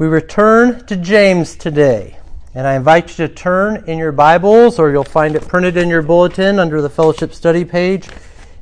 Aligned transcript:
We 0.00 0.06
return 0.06 0.86
to 0.86 0.96
James 0.96 1.54
today, 1.54 2.16
and 2.54 2.66
I 2.66 2.74
invite 2.76 3.10
you 3.10 3.26
to 3.26 3.34
turn 3.34 3.84
in 3.86 3.98
your 3.98 4.12
Bibles, 4.12 4.78
or 4.78 4.90
you'll 4.90 5.04
find 5.04 5.36
it 5.36 5.46
printed 5.46 5.76
in 5.76 5.90
your 5.90 6.00
bulletin 6.00 6.58
under 6.58 6.80
the 6.80 6.88
fellowship 6.88 7.34
study 7.34 7.66
page. 7.66 8.08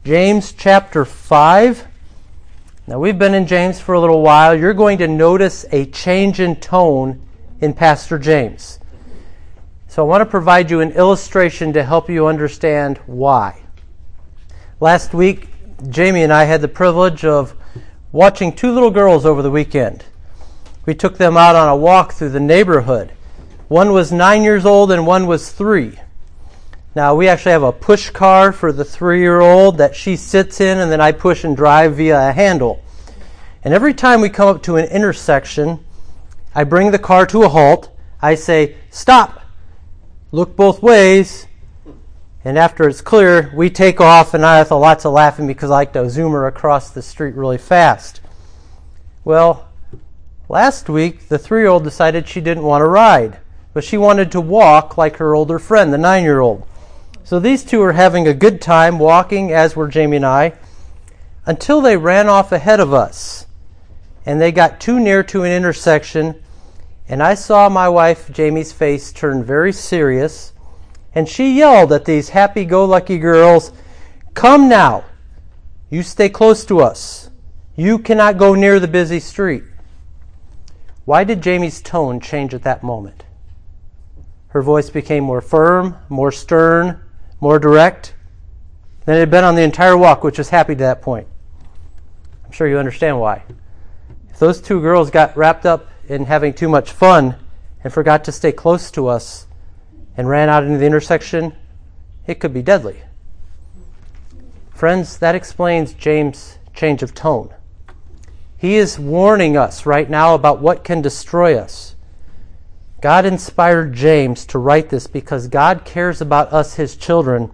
James 0.04 0.52
chapter 0.52 1.04
5. 1.04 1.86
Now, 2.88 2.98
we've 2.98 3.20
been 3.20 3.34
in 3.34 3.46
James 3.46 3.78
for 3.78 3.94
a 3.94 4.00
little 4.00 4.20
while. 4.20 4.52
You're 4.52 4.74
going 4.74 4.98
to 4.98 5.06
notice 5.06 5.64
a 5.70 5.86
change 5.86 6.40
in 6.40 6.56
tone 6.56 7.22
in 7.60 7.72
Pastor 7.72 8.18
James. 8.18 8.80
So, 9.86 10.02
I 10.02 10.08
want 10.08 10.22
to 10.22 10.26
provide 10.26 10.72
you 10.72 10.80
an 10.80 10.90
illustration 10.90 11.72
to 11.74 11.84
help 11.84 12.10
you 12.10 12.26
understand 12.26 12.98
why. 13.06 13.62
Last 14.80 15.14
week, 15.14 15.46
Jamie 15.88 16.24
and 16.24 16.32
I 16.32 16.46
had 16.46 16.62
the 16.62 16.66
privilege 16.66 17.24
of 17.24 17.54
watching 18.10 18.52
two 18.52 18.72
little 18.72 18.90
girls 18.90 19.24
over 19.24 19.40
the 19.40 19.52
weekend. 19.52 20.04
We 20.88 20.94
took 20.94 21.18
them 21.18 21.36
out 21.36 21.54
on 21.54 21.68
a 21.68 21.76
walk 21.76 22.14
through 22.14 22.30
the 22.30 22.40
neighborhood. 22.40 23.12
One 23.68 23.92
was 23.92 24.10
nine 24.10 24.42
years 24.42 24.64
old 24.64 24.90
and 24.90 25.06
one 25.06 25.26
was 25.26 25.52
three. 25.52 25.98
Now, 26.94 27.14
we 27.14 27.28
actually 27.28 27.52
have 27.52 27.62
a 27.62 27.72
push 27.72 28.08
car 28.08 28.52
for 28.52 28.72
the 28.72 28.86
three 28.86 29.20
year 29.20 29.38
old 29.38 29.76
that 29.76 29.94
she 29.94 30.16
sits 30.16 30.62
in, 30.62 30.78
and 30.78 30.90
then 30.90 30.98
I 30.98 31.12
push 31.12 31.44
and 31.44 31.54
drive 31.54 31.96
via 31.96 32.30
a 32.30 32.32
handle. 32.32 32.82
And 33.62 33.74
every 33.74 33.92
time 33.92 34.22
we 34.22 34.30
come 34.30 34.48
up 34.48 34.62
to 34.62 34.76
an 34.76 34.86
intersection, 34.86 35.84
I 36.54 36.64
bring 36.64 36.90
the 36.90 36.98
car 36.98 37.26
to 37.26 37.42
a 37.42 37.50
halt. 37.50 37.90
I 38.22 38.34
say, 38.34 38.76
Stop! 38.88 39.42
Look 40.32 40.56
both 40.56 40.82
ways. 40.82 41.48
And 42.46 42.56
after 42.56 42.88
it's 42.88 43.02
clear, 43.02 43.52
we 43.54 43.68
take 43.68 44.00
off, 44.00 44.32
and 44.32 44.42
I 44.42 44.56
have 44.56 44.70
lots 44.70 45.04
of 45.04 45.12
laughing 45.12 45.46
because 45.46 45.70
I 45.70 45.74
like 45.74 45.92
to 45.92 46.08
zoom 46.08 46.32
her 46.32 46.46
across 46.46 46.88
the 46.88 47.02
street 47.02 47.34
really 47.34 47.58
fast. 47.58 48.22
Well, 49.22 49.67
Last 50.50 50.88
week, 50.88 51.28
the 51.28 51.38
three 51.38 51.60
year 51.60 51.68
old 51.68 51.84
decided 51.84 52.26
she 52.26 52.40
didn't 52.40 52.62
want 52.62 52.80
to 52.80 52.86
ride, 52.86 53.38
but 53.74 53.84
she 53.84 53.98
wanted 53.98 54.32
to 54.32 54.40
walk 54.40 54.96
like 54.96 55.18
her 55.18 55.34
older 55.34 55.58
friend, 55.58 55.92
the 55.92 55.98
nine 55.98 56.24
year 56.24 56.40
old. 56.40 56.66
So 57.22 57.38
these 57.38 57.64
two 57.64 57.80
were 57.80 57.92
having 57.92 58.26
a 58.26 58.32
good 58.32 58.62
time 58.62 58.98
walking, 58.98 59.52
as 59.52 59.76
were 59.76 59.88
Jamie 59.88 60.16
and 60.16 60.24
I, 60.24 60.54
until 61.44 61.82
they 61.82 61.98
ran 61.98 62.30
off 62.30 62.50
ahead 62.50 62.80
of 62.80 62.94
us. 62.94 63.46
And 64.24 64.40
they 64.40 64.50
got 64.50 64.80
too 64.80 64.98
near 64.98 65.22
to 65.24 65.42
an 65.42 65.52
intersection, 65.52 66.42
and 67.06 67.22
I 67.22 67.34
saw 67.34 67.68
my 67.68 67.90
wife, 67.90 68.32
Jamie's 68.32 68.72
face 68.72 69.12
turn 69.12 69.44
very 69.44 69.72
serious, 69.72 70.54
and 71.14 71.28
she 71.28 71.52
yelled 71.52 71.92
at 71.92 72.06
these 72.06 72.30
happy 72.30 72.64
go 72.64 72.86
lucky 72.86 73.18
girls, 73.18 73.70
Come 74.32 74.66
now! 74.66 75.04
You 75.90 76.02
stay 76.02 76.30
close 76.30 76.64
to 76.66 76.80
us. 76.80 77.28
You 77.76 77.98
cannot 77.98 78.38
go 78.38 78.54
near 78.54 78.80
the 78.80 78.88
busy 78.88 79.20
street. 79.20 79.64
Why 81.08 81.24
did 81.24 81.40
Jamie's 81.40 81.80
tone 81.80 82.20
change 82.20 82.52
at 82.52 82.64
that 82.64 82.82
moment? 82.82 83.24
Her 84.48 84.60
voice 84.60 84.90
became 84.90 85.24
more 85.24 85.40
firm, 85.40 85.96
more 86.10 86.30
stern, 86.30 87.00
more 87.40 87.58
direct 87.58 88.14
than 89.06 89.16
it 89.16 89.20
had 89.20 89.30
been 89.30 89.42
on 89.42 89.54
the 89.54 89.62
entire 89.62 89.96
walk, 89.96 90.22
which 90.22 90.36
was 90.36 90.50
happy 90.50 90.74
to 90.74 90.80
that 90.80 91.00
point. 91.00 91.26
I'm 92.44 92.52
sure 92.52 92.68
you 92.68 92.76
understand 92.76 93.18
why. 93.18 93.42
If 94.28 94.38
those 94.38 94.60
two 94.60 94.82
girls 94.82 95.10
got 95.10 95.34
wrapped 95.34 95.64
up 95.64 95.88
in 96.10 96.26
having 96.26 96.52
too 96.52 96.68
much 96.68 96.90
fun 96.90 97.36
and 97.82 97.90
forgot 97.90 98.22
to 98.24 98.30
stay 98.30 98.52
close 98.52 98.90
to 98.90 99.06
us 99.06 99.46
and 100.14 100.28
ran 100.28 100.50
out 100.50 100.62
into 100.62 100.76
the 100.76 100.84
intersection, 100.84 101.54
it 102.26 102.38
could 102.38 102.52
be 102.52 102.60
deadly. 102.60 103.00
Friends, 104.74 105.16
that 105.16 105.34
explains 105.34 105.94
James' 105.94 106.58
change 106.74 107.02
of 107.02 107.14
tone. 107.14 107.54
He 108.58 108.74
is 108.74 108.98
warning 108.98 109.56
us 109.56 109.86
right 109.86 110.10
now 110.10 110.34
about 110.34 110.60
what 110.60 110.82
can 110.82 111.00
destroy 111.00 111.56
us. 111.56 111.94
God 113.00 113.24
inspired 113.24 113.94
James 113.94 114.44
to 114.46 114.58
write 114.58 114.88
this 114.88 115.06
because 115.06 115.46
God 115.46 115.84
cares 115.84 116.20
about 116.20 116.52
us, 116.52 116.74
his 116.74 116.96
children, 116.96 117.52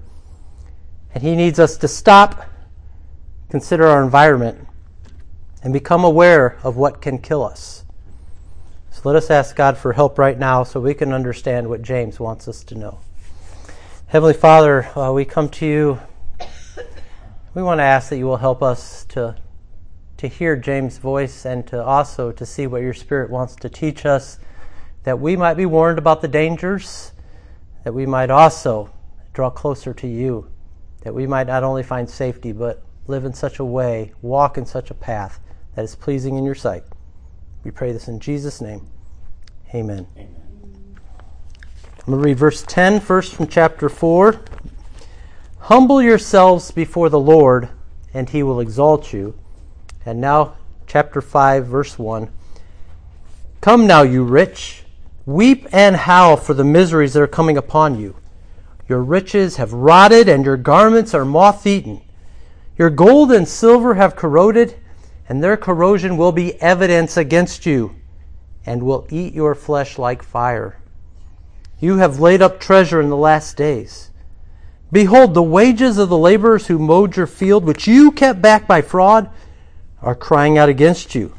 and 1.14 1.22
he 1.22 1.36
needs 1.36 1.58
us 1.58 1.76
to 1.76 1.88
stop, 1.88 2.46
consider 3.50 3.86
our 3.86 4.02
environment, 4.02 4.66
and 5.62 5.74
become 5.74 6.04
aware 6.04 6.58
of 6.62 6.78
what 6.78 7.02
can 7.02 7.18
kill 7.18 7.44
us. 7.44 7.84
So 8.90 9.02
let 9.04 9.14
us 9.14 9.30
ask 9.30 9.54
God 9.54 9.76
for 9.76 9.92
help 9.92 10.18
right 10.18 10.38
now 10.38 10.64
so 10.64 10.80
we 10.80 10.94
can 10.94 11.12
understand 11.12 11.68
what 11.68 11.82
James 11.82 12.18
wants 12.18 12.48
us 12.48 12.64
to 12.64 12.74
know. 12.74 13.00
Heavenly 14.06 14.32
Father, 14.32 14.86
uh, 14.98 15.12
we 15.12 15.26
come 15.26 15.50
to 15.50 15.66
you. 15.66 16.00
We 17.52 17.62
want 17.62 17.80
to 17.80 17.84
ask 17.84 18.08
that 18.08 18.16
you 18.16 18.24
will 18.24 18.38
help 18.38 18.62
us 18.62 19.04
to 19.10 19.36
to 20.24 20.28
hear 20.28 20.56
James' 20.56 20.96
voice 20.96 21.44
and 21.44 21.66
to 21.66 21.84
also 21.84 22.32
to 22.32 22.46
see 22.46 22.66
what 22.66 22.80
your 22.80 22.94
Spirit 22.94 23.28
wants 23.28 23.54
to 23.56 23.68
teach 23.68 24.06
us, 24.06 24.38
that 25.02 25.20
we 25.20 25.36
might 25.36 25.52
be 25.52 25.66
warned 25.66 25.98
about 25.98 26.22
the 26.22 26.28
dangers, 26.28 27.12
that 27.84 27.92
we 27.92 28.06
might 28.06 28.30
also 28.30 28.90
draw 29.34 29.50
closer 29.50 29.92
to 29.92 30.06
you, 30.08 30.50
that 31.02 31.14
we 31.14 31.26
might 31.26 31.46
not 31.46 31.62
only 31.62 31.82
find 31.82 32.08
safety, 32.08 32.52
but 32.52 32.82
live 33.06 33.26
in 33.26 33.34
such 33.34 33.58
a 33.58 33.64
way, 33.64 34.12
walk 34.22 34.56
in 34.56 34.64
such 34.64 34.90
a 34.90 34.94
path 34.94 35.40
that 35.74 35.84
is 35.84 35.94
pleasing 35.94 36.38
in 36.38 36.44
your 36.44 36.54
sight. 36.54 36.84
We 37.62 37.70
pray 37.70 37.92
this 37.92 38.08
in 38.08 38.18
Jesus' 38.18 38.62
name. 38.62 38.88
Amen. 39.74 40.06
Amen. 40.16 40.34
I'm 41.98 42.06
going 42.06 42.18
to 42.18 42.28
read 42.28 42.38
verse 42.38 42.64
10 42.66 43.00
first 43.00 43.34
from 43.34 43.46
chapter 43.46 43.90
4. 43.90 44.40
Humble 45.58 46.00
yourselves 46.00 46.70
before 46.70 47.10
the 47.10 47.20
Lord, 47.20 47.68
and 48.14 48.30
he 48.30 48.42
will 48.42 48.60
exalt 48.60 49.12
you. 49.12 49.38
And 50.06 50.20
now, 50.20 50.56
chapter 50.86 51.20
5, 51.20 51.66
verse 51.66 51.98
1. 51.98 52.30
Come 53.60 53.86
now, 53.86 54.02
you 54.02 54.22
rich, 54.24 54.84
weep 55.24 55.66
and 55.72 55.96
howl 55.96 56.36
for 56.36 56.52
the 56.52 56.64
miseries 56.64 57.14
that 57.14 57.22
are 57.22 57.26
coming 57.26 57.56
upon 57.56 57.98
you. 57.98 58.16
Your 58.88 59.02
riches 59.02 59.56
have 59.56 59.72
rotted, 59.72 60.28
and 60.28 60.44
your 60.44 60.58
garments 60.58 61.14
are 61.14 61.24
moth 61.24 61.66
eaten. 61.66 62.02
Your 62.76 62.90
gold 62.90 63.32
and 63.32 63.48
silver 63.48 63.94
have 63.94 64.16
corroded, 64.16 64.78
and 65.28 65.42
their 65.42 65.56
corrosion 65.56 66.18
will 66.18 66.32
be 66.32 66.60
evidence 66.60 67.16
against 67.16 67.64
you, 67.64 67.94
and 68.66 68.82
will 68.82 69.06
eat 69.10 69.32
your 69.32 69.54
flesh 69.54 69.96
like 69.96 70.22
fire. 70.22 70.78
You 71.80 71.96
have 71.96 72.20
laid 72.20 72.42
up 72.42 72.60
treasure 72.60 73.00
in 73.00 73.08
the 73.08 73.16
last 73.16 73.56
days. 73.56 74.10
Behold, 74.92 75.32
the 75.32 75.42
wages 75.42 75.96
of 75.96 76.08
the 76.08 76.18
laborers 76.18 76.66
who 76.66 76.78
mowed 76.78 77.16
your 77.16 77.26
field, 77.26 77.64
which 77.64 77.86
you 77.86 78.12
kept 78.12 78.42
back 78.42 78.66
by 78.66 78.82
fraud, 78.82 79.30
are 80.04 80.14
crying 80.14 80.58
out 80.58 80.68
against 80.68 81.14
you. 81.14 81.34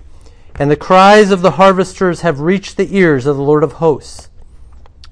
And 0.55 0.71
the 0.71 0.75
cries 0.75 1.31
of 1.31 1.41
the 1.41 1.51
harvesters 1.51 2.21
have 2.21 2.39
reached 2.39 2.75
the 2.75 2.97
ears 2.97 3.25
of 3.25 3.37
the 3.37 3.43
Lord 3.43 3.63
of 3.63 3.73
hosts. 3.73 4.29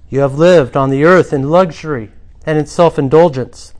You 0.09 0.19
have 0.19 0.37
lived 0.37 0.75
on 0.75 0.89
the 0.89 1.03
earth 1.03 1.31
in 1.31 1.49
luxury 1.49 2.11
and 2.45 2.57
in 2.57 2.65
self 2.65 2.97
indulgence. 2.97 3.73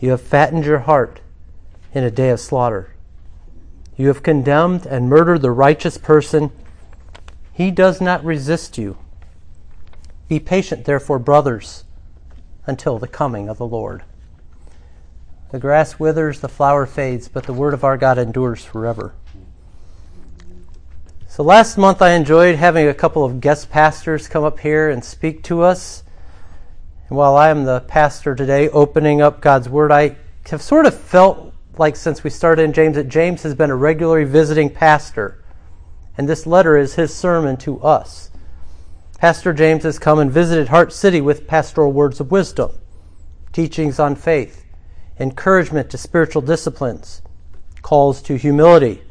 You 0.00 0.10
have 0.10 0.20
fattened 0.20 0.64
your 0.64 0.80
heart 0.80 1.20
in 1.92 2.04
a 2.04 2.10
day 2.10 2.30
of 2.30 2.40
slaughter. 2.40 2.94
You 3.96 4.08
have 4.08 4.22
condemned 4.22 4.86
and 4.86 5.08
murdered 5.08 5.42
the 5.42 5.50
righteous 5.50 5.98
person. 5.98 6.50
He 7.52 7.70
does 7.70 8.00
not 8.00 8.24
resist 8.24 8.76
you. 8.76 8.98
Be 10.28 10.40
patient, 10.40 10.84
therefore, 10.84 11.18
brothers, 11.18 11.84
until 12.66 12.98
the 12.98 13.06
coming 13.06 13.48
of 13.48 13.58
the 13.58 13.66
Lord. 13.66 14.02
The 15.54 15.60
grass 15.60 16.00
withers, 16.00 16.40
the 16.40 16.48
flower 16.48 16.84
fades, 16.84 17.28
but 17.28 17.44
the 17.44 17.52
word 17.52 17.74
of 17.74 17.84
our 17.84 17.96
God 17.96 18.18
endures 18.18 18.64
forever. 18.64 19.14
So 21.28 21.44
last 21.44 21.78
month 21.78 22.02
I 22.02 22.14
enjoyed 22.14 22.56
having 22.56 22.88
a 22.88 22.92
couple 22.92 23.24
of 23.24 23.40
guest 23.40 23.70
pastors 23.70 24.26
come 24.26 24.42
up 24.42 24.58
here 24.58 24.90
and 24.90 25.04
speak 25.04 25.44
to 25.44 25.62
us. 25.62 26.02
And 27.08 27.16
while 27.16 27.36
I 27.36 27.50
am 27.50 27.62
the 27.62 27.82
pastor 27.82 28.34
today 28.34 28.68
opening 28.70 29.22
up 29.22 29.40
God's 29.40 29.68
Word, 29.68 29.92
I 29.92 30.16
have 30.50 30.60
sort 30.60 30.86
of 30.86 30.98
felt 30.98 31.54
like 31.78 31.94
since 31.94 32.24
we 32.24 32.30
started 32.30 32.64
in 32.64 32.72
James 32.72 32.96
that 32.96 33.08
James 33.08 33.44
has 33.44 33.54
been 33.54 33.70
a 33.70 33.76
regularly 33.76 34.24
visiting 34.24 34.70
pastor. 34.70 35.44
And 36.18 36.28
this 36.28 36.48
letter 36.48 36.76
is 36.76 36.96
his 36.96 37.14
sermon 37.14 37.58
to 37.58 37.80
us. 37.80 38.32
Pastor 39.18 39.52
James 39.52 39.84
has 39.84 40.00
come 40.00 40.18
and 40.18 40.32
visited 40.32 40.66
Heart 40.66 40.92
City 40.92 41.20
with 41.20 41.46
pastoral 41.46 41.92
words 41.92 42.18
of 42.18 42.32
wisdom, 42.32 42.72
teachings 43.52 44.00
on 44.00 44.16
faith, 44.16 44.63
encouragement 45.18 45.90
to 45.90 45.98
spiritual 45.98 46.42
disciplines, 46.42 47.22
calls 47.82 48.22
to 48.22 48.36
humility. 48.36 49.02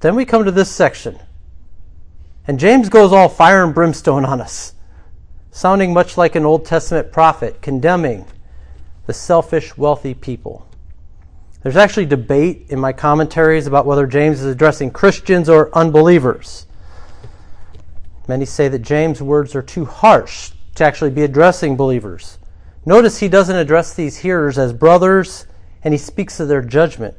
Then 0.00 0.14
we 0.14 0.24
come 0.24 0.44
to 0.44 0.50
this 0.50 0.70
section. 0.70 1.18
And 2.46 2.58
James 2.58 2.88
goes 2.88 3.12
all 3.12 3.28
fire 3.28 3.64
and 3.64 3.74
brimstone 3.74 4.24
on 4.24 4.40
us, 4.40 4.74
sounding 5.50 5.92
much 5.92 6.16
like 6.16 6.34
an 6.34 6.46
Old 6.46 6.64
Testament 6.64 7.12
prophet 7.12 7.60
condemning 7.60 8.24
the 9.06 9.14
selfish, 9.14 9.76
wealthy 9.76 10.14
people. 10.14 10.66
There's 11.62 11.76
actually 11.76 12.06
debate 12.06 12.66
in 12.68 12.78
my 12.78 12.92
commentaries 12.92 13.66
about 13.66 13.86
whether 13.86 14.06
James 14.06 14.40
is 14.40 14.46
addressing 14.46 14.90
Christians 14.90 15.48
or 15.48 15.76
unbelievers. 15.76 16.66
Many 18.28 18.44
say 18.44 18.68
that 18.68 18.80
James' 18.80 19.22
words 19.22 19.54
are 19.54 19.62
too 19.62 19.86
harsh 19.86 20.52
to 20.76 20.84
actually 20.84 21.10
be 21.10 21.22
addressing 21.22 21.76
believers. 21.76 22.38
Notice 22.88 23.18
he 23.18 23.28
doesn't 23.28 23.54
address 23.54 23.92
these 23.92 24.16
hearers 24.16 24.56
as 24.56 24.72
brothers, 24.72 25.44
and 25.84 25.92
he 25.92 25.98
speaks 25.98 26.40
of 26.40 26.48
their 26.48 26.62
judgment. 26.62 27.14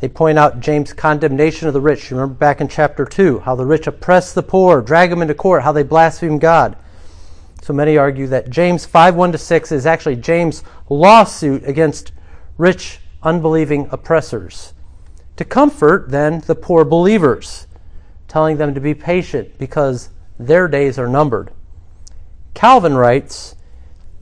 They 0.00 0.08
point 0.08 0.36
out 0.36 0.58
James' 0.58 0.92
condemnation 0.92 1.68
of 1.68 1.74
the 1.74 1.80
rich. 1.80 2.10
You 2.10 2.16
remember 2.16 2.34
back 2.34 2.60
in 2.60 2.66
chapter 2.66 3.04
2 3.04 3.38
how 3.38 3.54
the 3.54 3.64
rich 3.64 3.86
oppress 3.86 4.34
the 4.34 4.42
poor, 4.42 4.82
drag 4.82 5.10
them 5.10 5.22
into 5.22 5.32
court, 5.32 5.62
how 5.62 5.70
they 5.70 5.84
blaspheme 5.84 6.40
God. 6.40 6.76
So 7.62 7.72
many 7.72 7.96
argue 7.96 8.26
that 8.26 8.50
James 8.50 8.84
5 8.84 9.14
1 9.14 9.30
to 9.30 9.38
6 9.38 9.70
is 9.70 9.86
actually 9.86 10.16
James' 10.16 10.64
lawsuit 10.88 11.62
against 11.64 12.10
rich, 12.58 12.98
unbelieving 13.22 13.88
oppressors. 13.92 14.74
To 15.36 15.44
comfort, 15.44 16.10
then, 16.10 16.40
the 16.48 16.56
poor 16.56 16.84
believers, 16.84 17.68
telling 18.26 18.56
them 18.56 18.74
to 18.74 18.80
be 18.80 18.92
patient 18.92 19.56
because 19.56 20.10
their 20.36 20.66
days 20.66 20.98
are 20.98 21.06
numbered. 21.06 21.52
Calvin 22.54 22.96
writes 22.96 23.54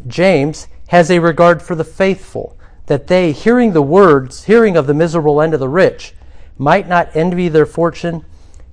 James 0.06 0.68
has 0.88 1.10
a 1.10 1.18
regard 1.18 1.62
for 1.62 1.74
the 1.74 1.84
faithful 1.84 2.58
that 2.86 3.06
they, 3.06 3.32
hearing 3.32 3.72
the 3.72 3.82
words, 3.82 4.44
hearing 4.44 4.76
of 4.76 4.86
the 4.86 4.94
miserable 4.94 5.40
end 5.40 5.54
of 5.54 5.60
the 5.60 5.68
rich, 5.68 6.14
might 6.58 6.88
not 6.88 7.14
envy 7.14 7.48
their 7.48 7.66
fortune, 7.66 8.24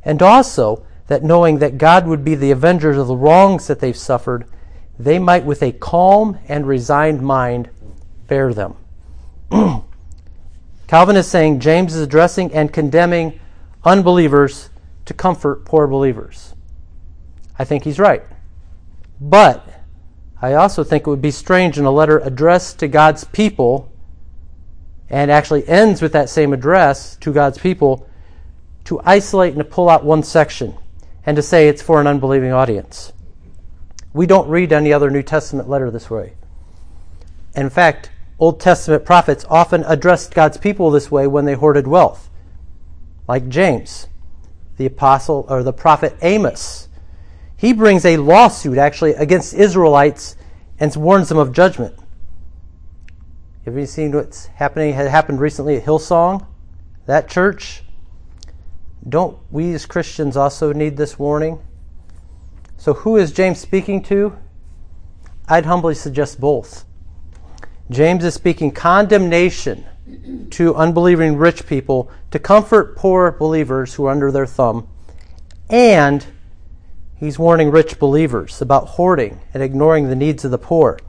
and 0.04 0.22
also 0.22 0.86
that 1.08 1.24
knowing 1.24 1.60
that 1.60 1.78
God 1.78 2.08
would 2.08 2.24
be 2.24 2.36
the 2.36 2.52
avengers 2.52 2.98
of 2.98 3.08
the 3.08 3.16
wrongs 3.16 3.68
that 3.68 3.80
they've 3.80 3.96
suffered, 3.96 4.46
they 4.98 5.20
might 5.20 5.46
with 5.46 5.62
a 5.62 5.72
calm 5.72 6.40
and 6.48 6.68
resigned 6.68 7.22
mind 7.22 7.70
bear 8.28 8.54
them. 8.54 8.76
Calvin 10.88 11.16
is 11.16 11.28
saying 11.28 11.60
James 11.60 11.96
is 11.96 12.02
addressing 12.02 12.54
and 12.54 12.74
condemning 12.74 13.40
unbelievers 13.84 14.70
to 15.06 15.14
comfort 15.14 15.66
poor 15.66 15.88
believers. 15.88 16.54
I 17.60 17.66
think 17.66 17.84
he's 17.84 18.00
right. 18.00 18.24
But 19.20 19.67
I 20.42 20.54
also 20.54 20.84
think 20.84 21.08
it 21.08 21.10
would 21.10 21.22
be 21.22 21.32
strange 21.32 21.80
in 21.80 21.86
a 21.86 21.92
letter 21.92 22.20
addressed 22.20 22.80
to 22.80 22.88
God's 22.88 23.24
people 23.24 23.92
and 25.10 25.32
actually 25.32 25.68
ends 25.68 26.02
with 26.02 26.12
that 26.12 26.30
same 26.30 26.54
address 26.54 27.16
to 27.18 27.34
God's 27.34 27.58
people 27.58 28.08
to 28.84 29.02
isolate 29.04 29.54
and 29.54 29.60
to 29.60 29.66
pull 29.66 29.90
out 29.90 30.06
one 30.06 30.24
section 30.24 30.76
and 31.26 31.36
to 31.36 31.42
say 31.42 31.68
it's 31.68 31.82
for 31.82 32.00
an 32.00 32.08
unbelieving 32.08 32.52
audience. 32.52 33.12
We 34.14 34.26
don't 34.26 34.50
read 34.50 34.72
any 34.72 34.94
other 34.94 35.10
New 35.10 35.24
Testament 35.24 35.70
letter 35.70 35.92
this 35.92 36.10
way. 36.10 36.34
In 37.56 37.70
fact, 37.70 38.12
Old 38.40 38.60
Testament 38.60 39.04
prophets 39.04 39.46
often 39.50 39.84
addressed 39.86 40.34
God's 40.34 40.58
people 40.58 40.92
this 40.92 41.10
way 41.10 41.26
when 41.28 41.46
they 41.46 41.56
hoarded 41.56 41.88
wealth, 41.88 42.30
like 43.28 43.50
James, 43.50 44.08
the 44.78 44.86
apostle 44.86 45.46
or 45.50 45.64
the 45.64 45.74
prophet 45.74 46.16
Amos. 46.22 46.87
He 47.58 47.74
brings 47.74 48.06
a 48.06 48.18
lawsuit 48.18 48.78
actually 48.78 49.14
against 49.16 49.56
Israelites 49.56 50.36
and 50.80 50.96
warns 50.96 51.30
them 51.30 51.40
of 51.40 51.52
judgment. 51.52 51.98
Have 53.66 53.76
you 53.76 53.88
seen 53.88 54.12
what's 54.12 54.46
happening? 54.46 54.94
Had 54.94 55.08
happened 55.08 55.42
recently 55.42 55.76
at 55.76 55.84
Hillsong, 55.84 56.46
that 57.08 57.28
church. 57.28 57.84
Don't 59.10 59.38
we 59.52 59.74
as 59.74 59.86
Christians 59.86 60.38
also 60.38 60.72
need 60.72 60.98
this 60.98 61.18
warning? 61.18 61.60
So, 62.78 62.94
who 62.94 63.18
is 63.18 63.32
James 63.32 63.60
speaking 63.60 64.04
to? 64.04 64.38
I'd 65.48 65.66
humbly 65.66 65.96
suggest 65.96 66.40
both. 66.40 66.86
James 67.90 68.24
is 68.24 68.36
speaking 68.36 68.72
condemnation 68.72 69.86
to 70.52 70.76
unbelieving 70.76 71.38
rich 71.38 71.66
people 71.66 72.12
to 72.32 72.40
comfort 72.40 72.96
poor 72.96 73.32
believers 73.32 73.96
who 73.96 74.06
are 74.06 74.12
under 74.12 74.32
their 74.32 74.46
thumb, 74.46 74.88
and 75.70 76.26
he's 77.20 77.40
warning 77.40 77.72
rich 77.72 78.00
believers 78.00 78.62
about 78.62 78.88
hoarding 78.88 79.40
and 79.54 79.62
ignoring 79.62 80.08
the 80.08 80.16
needs 80.16 80.46
of 80.46 80.52
the 80.52 80.58
poor. 80.58 81.00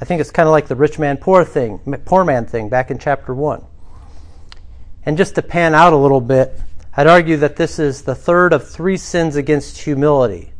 I 0.00 0.04
think 0.04 0.20
it's 0.20 0.30
kind 0.30 0.48
of 0.48 0.52
like 0.52 0.68
the 0.68 0.76
rich 0.76 0.98
man 0.98 1.18
poor 1.18 1.44
thing, 1.44 1.78
poor 2.04 2.24
man 2.24 2.46
thing 2.46 2.68
back 2.68 2.90
in 2.90 2.98
chapter 2.98 3.34
1. 3.34 3.64
And 5.04 5.16
just 5.18 5.34
to 5.34 5.42
pan 5.42 5.74
out 5.74 5.92
a 5.92 5.96
little 5.96 6.20
bit, 6.20 6.58
I'd 6.96 7.06
argue 7.06 7.36
that 7.38 7.56
this 7.56 7.78
is 7.78 8.02
the 8.02 8.14
third 8.14 8.52
of 8.52 8.68
three 8.68 8.96
sins 8.96 9.36
against 9.36 9.78
humility. 9.78 10.52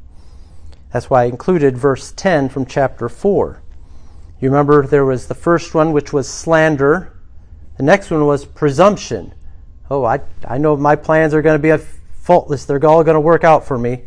That's 0.93 1.09
why 1.09 1.23
I 1.23 1.27
included 1.27 1.79
verse 1.79 2.13
10 2.13 2.49
from 2.49 2.67
chapter 2.67 3.09
4. 3.09 3.63
You 4.41 4.49
remember 4.49 4.87
there 4.87 5.05
was 5.05 5.27
the 5.27 5.35
first 5.35 5.75
one, 5.75 5.93
which 5.93 6.13
was 6.13 6.29
slander. 6.29 7.13
The 7.77 7.83
next 7.83 8.11
one 8.11 8.27
was 8.27 8.45
presumption. 8.45 9.35
Oh, 9.91 10.05
I, 10.05 10.21
I 10.47 10.59
know 10.59 10.77
my 10.77 10.97
plans 10.97 11.35
are 11.35 11.43
going 11.43 11.61
to 11.61 11.77
be 11.77 11.85
faultless. 12.21 12.65
They're 12.65 12.85
all 12.87 13.05
going 13.05 13.15
to 13.15 13.21
work 13.21 13.45
out 13.45 13.67
for 13.67 13.79
me. 13.79 14.05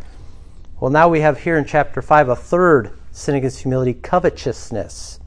Well, 0.83 0.91
now 0.91 1.07
we 1.07 1.21
have 1.21 1.39
here 1.39 1.57
in 1.57 1.63
chapter 1.63 2.01
5 2.01 2.27
a 2.27 2.35
third 2.35 2.91
sin 3.13 3.35
against 3.35 3.61
humility 3.61 3.93
covetousness. 3.93 5.17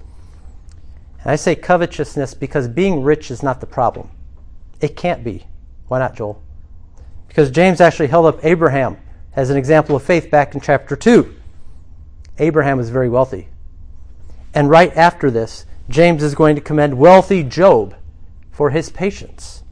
And 1.23 1.31
I 1.31 1.37
say 1.37 1.55
covetousness 1.57 2.35
because 2.35 2.69
being 2.69 3.03
rich 3.03 3.31
is 3.31 3.43
not 3.43 3.63
the 3.63 3.67
problem. 3.67 4.11
It 4.83 4.97
can't 4.97 5.25
be. 5.25 5.47
Why 5.89 5.99
not, 5.99 6.15
Joel? 6.15 6.43
Because 7.27 7.51
James 7.51 7.81
actually 7.81 8.09
held 8.09 8.27
up 8.27 8.45
Abraham 8.45 8.99
as 9.35 9.49
an 9.49 9.57
example 9.57 9.97
of 9.97 10.03
faith 10.03 10.31
back 10.31 10.55
in 10.55 10.61
chapter 10.61 10.95
2. 10.95 11.35
Abraham 12.39 12.77
was 12.77 12.91
very 12.91 13.09
wealthy. 13.09 13.49
And 14.53 14.69
right 14.69 14.95
after 14.95 15.31
this, 15.31 15.65
James 15.89 16.23
is 16.23 16.35
going 16.35 16.57
to 16.57 16.61
commend 16.61 16.99
wealthy 16.99 17.43
Job 17.43 17.95
for 18.51 18.69
his 18.69 18.91
patience. 18.91 19.63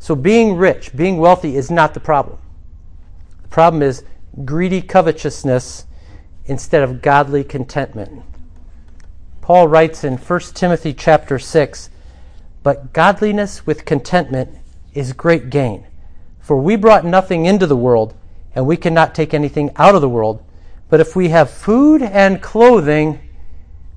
So 0.00 0.16
being 0.16 0.56
rich, 0.56 0.96
being 0.96 1.18
wealthy 1.18 1.56
is 1.56 1.70
not 1.70 1.94
the 1.94 2.00
problem. 2.00 2.40
The 3.42 3.48
problem 3.50 3.84
is 3.84 4.02
greedy 4.44 4.82
covetousness 4.82 5.86
instead 6.46 6.82
of 6.82 7.02
godly 7.02 7.42
contentment. 7.42 8.22
Paul 9.40 9.68
writes 9.68 10.04
in 10.04 10.16
1 10.16 10.40
Timothy 10.54 10.92
chapter 10.92 11.38
6, 11.38 11.90
But 12.62 12.92
godliness 12.92 13.66
with 13.66 13.84
contentment 13.84 14.56
is 14.92 15.12
great 15.12 15.50
gain. 15.50 15.86
For 16.40 16.56
we 16.56 16.76
brought 16.76 17.04
nothing 17.04 17.46
into 17.46 17.66
the 17.66 17.76
world, 17.76 18.14
and 18.54 18.66
we 18.66 18.76
cannot 18.76 19.14
take 19.14 19.34
anything 19.34 19.70
out 19.76 19.94
of 19.94 20.00
the 20.00 20.08
world. 20.08 20.42
But 20.88 21.00
if 21.00 21.16
we 21.16 21.28
have 21.30 21.50
food 21.50 22.02
and 22.02 22.42
clothing, 22.42 23.20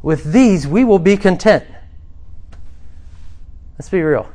with 0.02 0.32
these 0.32 0.66
we 0.68 0.84
will 0.84 1.00
be 1.00 1.18
content. 1.18 1.66
Let's 3.78 3.90
be 3.90 4.02
real. 4.02 4.28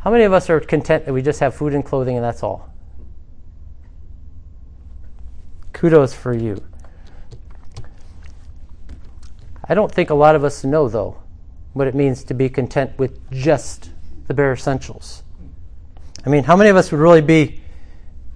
How 0.00 0.10
many 0.10 0.24
of 0.24 0.32
us 0.32 0.48
are 0.48 0.60
content 0.60 1.04
that 1.04 1.12
we 1.12 1.22
just 1.22 1.40
have 1.40 1.54
food 1.54 1.74
and 1.74 1.84
clothing 1.84 2.16
and 2.16 2.24
that's 2.24 2.42
all? 2.42 2.69
Kudos 5.80 6.12
for 6.12 6.34
you. 6.34 6.62
I 9.66 9.72
don't 9.72 9.90
think 9.90 10.10
a 10.10 10.14
lot 10.14 10.34
of 10.34 10.44
us 10.44 10.62
know, 10.62 10.90
though, 10.90 11.22
what 11.72 11.86
it 11.86 11.94
means 11.94 12.22
to 12.24 12.34
be 12.34 12.50
content 12.50 12.98
with 12.98 13.18
just 13.30 13.88
the 14.26 14.34
bare 14.34 14.52
essentials. 14.52 15.22
I 16.26 16.28
mean, 16.28 16.44
how 16.44 16.54
many 16.54 16.68
of 16.68 16.76
us 16.76 16.92
would 16.92 17.00
really 17.00 17.22
be 17.22 17.62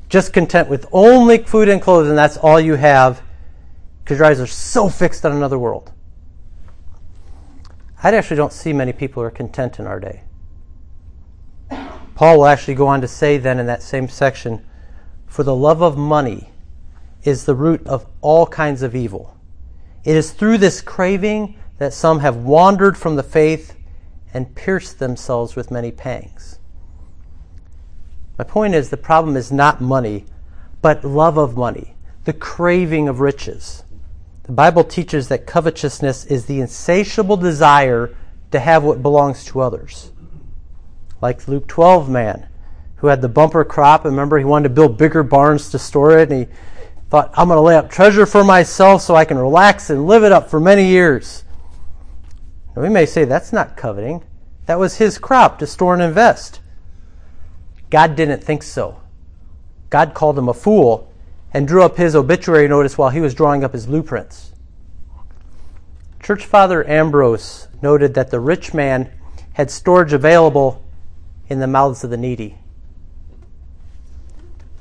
just 0.09 0.33
content 0.33 0.71
with 0.71 0.87
only 0.91 1.37
food 1.37 1.69
and 1.69 1.83
clothes 1.83 2.09
and 2.09 2.17
that's 2.17 2.39
all 2.39 2.59
you 2.59 2.77
have 2.77 3.21
because 4.03 4.17
your 4.17 4.27
eyes 4.27 4.41
are 4.41 4.47
so 4.47 4.89
fixed 4.89 5.27
on 5.27 5.33
another 5.33 5.59
world? 5.59 5.93
I 8.03 8.15
actually 8.15 8.39
don't 8.39 8.55
see 8.55 8.73
many 8.73 8.95
people 8.95 9.23
who 9.23 9.27
are 9.27 9.31
content 9.31 9.79
in 9.79 9.87
our 9.87 10.01
day. 10.01 10.23
Paul 12.15 12.39
will 12.39 12.47
actually 12.47 12.77
go 12.77 12.87
on 12.87 13.03
to 13.03 13.09
say 13.09 13.37
then 13.37 13.59
in 13.59 13.67
that 13.67 13.83
same 13.83 14.09
section, 14.09 14.65
for 15.27 15.43
the 15.43 15.55
love 15.55 15.83
of 15.83 15.99
money 15.99 16.49
is 17.25 17.45
the 17.45 17.55
root 17.55 17.87
of 17.87 18.07
all 18.21 18.47
kinds 18.47 18.83
of 18.83 18.95
evil. 18.95 19.37
It 20.05 20.17
is 20.17 20.33
through 20.33 20.59
this 20.59 20.81
craving 20.81 21.57
that 21.79 21.93
some 21.93 22.21
have 22.21 22.37
wandered 22.37 22.97
from 22.97 23.17
the 23.17 23.23
faith 23.23 23.75
and 24.33 24.55
pierced 24.55 24.99
themselves 24.99 25.57
with 25.57 25.71
many 25.71 25.91
pangs. 25.91 26.59
My 28.39 28.45
point 28.45 28.75
is 28.75 28.91
the 28.91 28.97
problem 28.97 29.37
is 29.37 29.51
not 29.51 29.81
money, 29.81 30.27
but 30.83 31.05
love 31.05 31.39
of 31.39 31.57
money, 31.57 31.95
the 32.25 32.33
craving 32.33 33.09
of 33.09 33.21
riches. 33.21 33.85
The 34.43 34.53
Bible 34.53 34.85
teaches 34.85 35.29
that 35.29 35.47
covetousness 35.47 36.27
is 36.27 36.47
the 36.47 36.61
insatiable 36.61 37.37
desire 37.37 38.15
to 38.51 38.61
have 38.61 38.85
what 38.85 39.03
belongs 39.03 39.45
to 39.47 39.61
others. 39.61 40.13
Like 41.23 41.49
Luke 41.49 41.67
12 41.67 42.11
man 42.11 42.49
who 43.05 43.09
had 43.09 43.21
the 43.21 43.29
bumper 43.29 43.67
crop. 43.67 44.07
And 44.07 44.13
remember, 44.13 44.39
he 44.39 44.47
wanted 44.47 44.69
to 44.69 44.75
build 44.75 44.97
bigger 44.97 45.23
barns 45.23 45.69
to 45.69 45.79
store 45.79 46.19
it, 46.19 46.33
and 46.33 46.47
he 46.47 46.55
thought, 47.15 47.31
I'm 47.35 47.47
going 47.47 47.59
to 47.59 47.63
lay 47.63 47.77
up 47.77 47.91
treasure 47.91 48.27
for 48.27 48.43
myself 48.43 49.01
so 49.01 49.15
I 49.15 49.25
can 49.25 49.39
relax 49.39 49.89
and 49.89 50.05
live 50.05 50.25
it 50.25 50.33
up 50.33 50.51
for 50.51 50.59
many 50.59 50.87
years. 50.87 51.45
We 52.75 52.89
may 52.89 53.07
say 53.07 53.25
that's 53.25 53.53
not 53.53 53.77
coveting. 53.77 54.25
That 54.67 54.81
was 54.81 54.97
his 54.97 55.17
crop 55.17 55.61
to 55.61 55.67
store 55.69 55.95
and 55.95 56.03
invest. 56.03 56.59
God 57.89 58.17
didn't 58.17 58.43
think 58.43 58.65
so. 58.65 59.01
God 59.91 60.13
called 60.13 60.37
him 60.37 60.49
a 60.49 60.55
fool 60.55 61.09
and 61.53 61.69
drew 61.69 61.85
up 61.85 61.99
his 61.99 62.17
obituary 62.17 62.67
notice 62.67 62.99
while 62.99 63.11
he 63.11 63.21
was 63.21 63.33
drawing 63.33 63.63
up 63.63 63.75
his 63.75 63.87
blueprints. 63.87 64.51
Church 66.21 66.45
Father 66.45 66.85
Ambrose 66.89 67.69
noted 67.81 68.15
that 68.15 68.33
the 68.33 68.41
rich 68.41 68.75
man 68.75 69.09
had 69.53 69.71
storage 69.71 70.13
available 70.13 70.85
in 71.49 71.61
the 71.61 71.69
mouths 71.69 72.03
of 72.03 72.11
the 72.11 72.17
needy. 72.17 72.59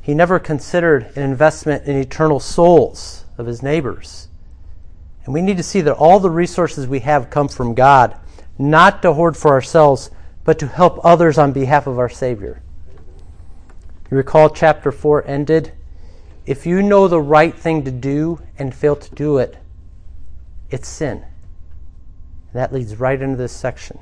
He 0.04 0.14
never 0.14 0.38
considered 0.38 1.14
an 1.16 1.24
investment 1.24 1.86
in 1.86 1.96
eternal 1.96 2.42
souls 2.42 3.24
of 3.38 3.46
his 3.46 3.64
neighbors. 3.64 4.28
And 5.24 5.34
we 5.34 5.42
need 5.42 5.56
to 5.56 5.64
see 5.64 5.80
that 5.80 5.96
all 5.96 6.20
the 6.20 6.30
resources 6.30 6.86
we 6.86 7.00
have 7.00 7.30
come 7.30 7.48
from 7.48 7.74
God, 7.74 8.14
not 8.60 9.02
to 9.02 9.14
hoard 9.14 9.38
for 9.38 9.52
ourselves, 9.52 10.12
but 10.44 10.60
to 10.60 10.68
help 10.68 11.00
others 11.06 11.38
on 11.38 11.54
behalf 11.54 11.88
of 11.88 11.98
our 11.98 12.10
Savior. 12.10 12.62
You 14.12 14.18
recall 14.18 14.50
chapter 14.50 14.92
4 14.92 15.26
ended? 15.26 15.72
If 16.46 16.66
you 16.66 16.84
know 16.84 17.08
the 17.08 17.22
right 17.22 17.56
thing 17.56 17.86
to 17.86 17.92
do 17.92 18.42
and 18.60 18.76
fail 18.76 18.98
to 18.98 19.16
do 19.16 19.38
it, 19.38 19.56
it's 20.70 20.90
sin. 20.90 21.20
And 21.20 22.62
that 22.62 22.74
leads 22.74 23.00
right 23.00 23.22
into 23.22 23.38
this 23.38 23.54
section. 23.54 24.00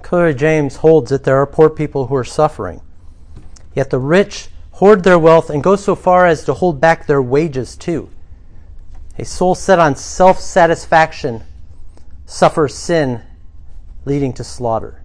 Clearly, 0.00 0.32
James 0.32 0.76
holds 0.76 1.10
that 1.10 1.24
there 1.24 1.36
are 1.36 1.46
poor 1.46 1.68
people 1.68 2.06
who 2.06 2.16
are 2.16 2.24
suffering. 2.24 2.80
Yet 3.74 3.90
the 3.90 3.98
rich 3.98 4.48
hoard 4.72 5.04
their 5.04 5.18
wealth 5.18 5.50
and 5.50 5.62
go 5.62 5.76
so 5.76 5.94
far 5.94 6.26
as 6.26 6.44
to 6.44 6.54
hold 6.54 6.80
back 6.80 7.06
their 7.06 7.22
wages 7.22 7.76
too. 7.76 8.10
A 9.18 9.24
soul 9.24 9.54
set 9.54 9.78
on 9.78 9.96
self 9.96 10.40
satisfaction 10.40 11.42
suffers 12.24 12.74
sin, 12.74 13.22
leading 14.04 14.32
to 14.34 14.44
slaughter. 14.44 15.02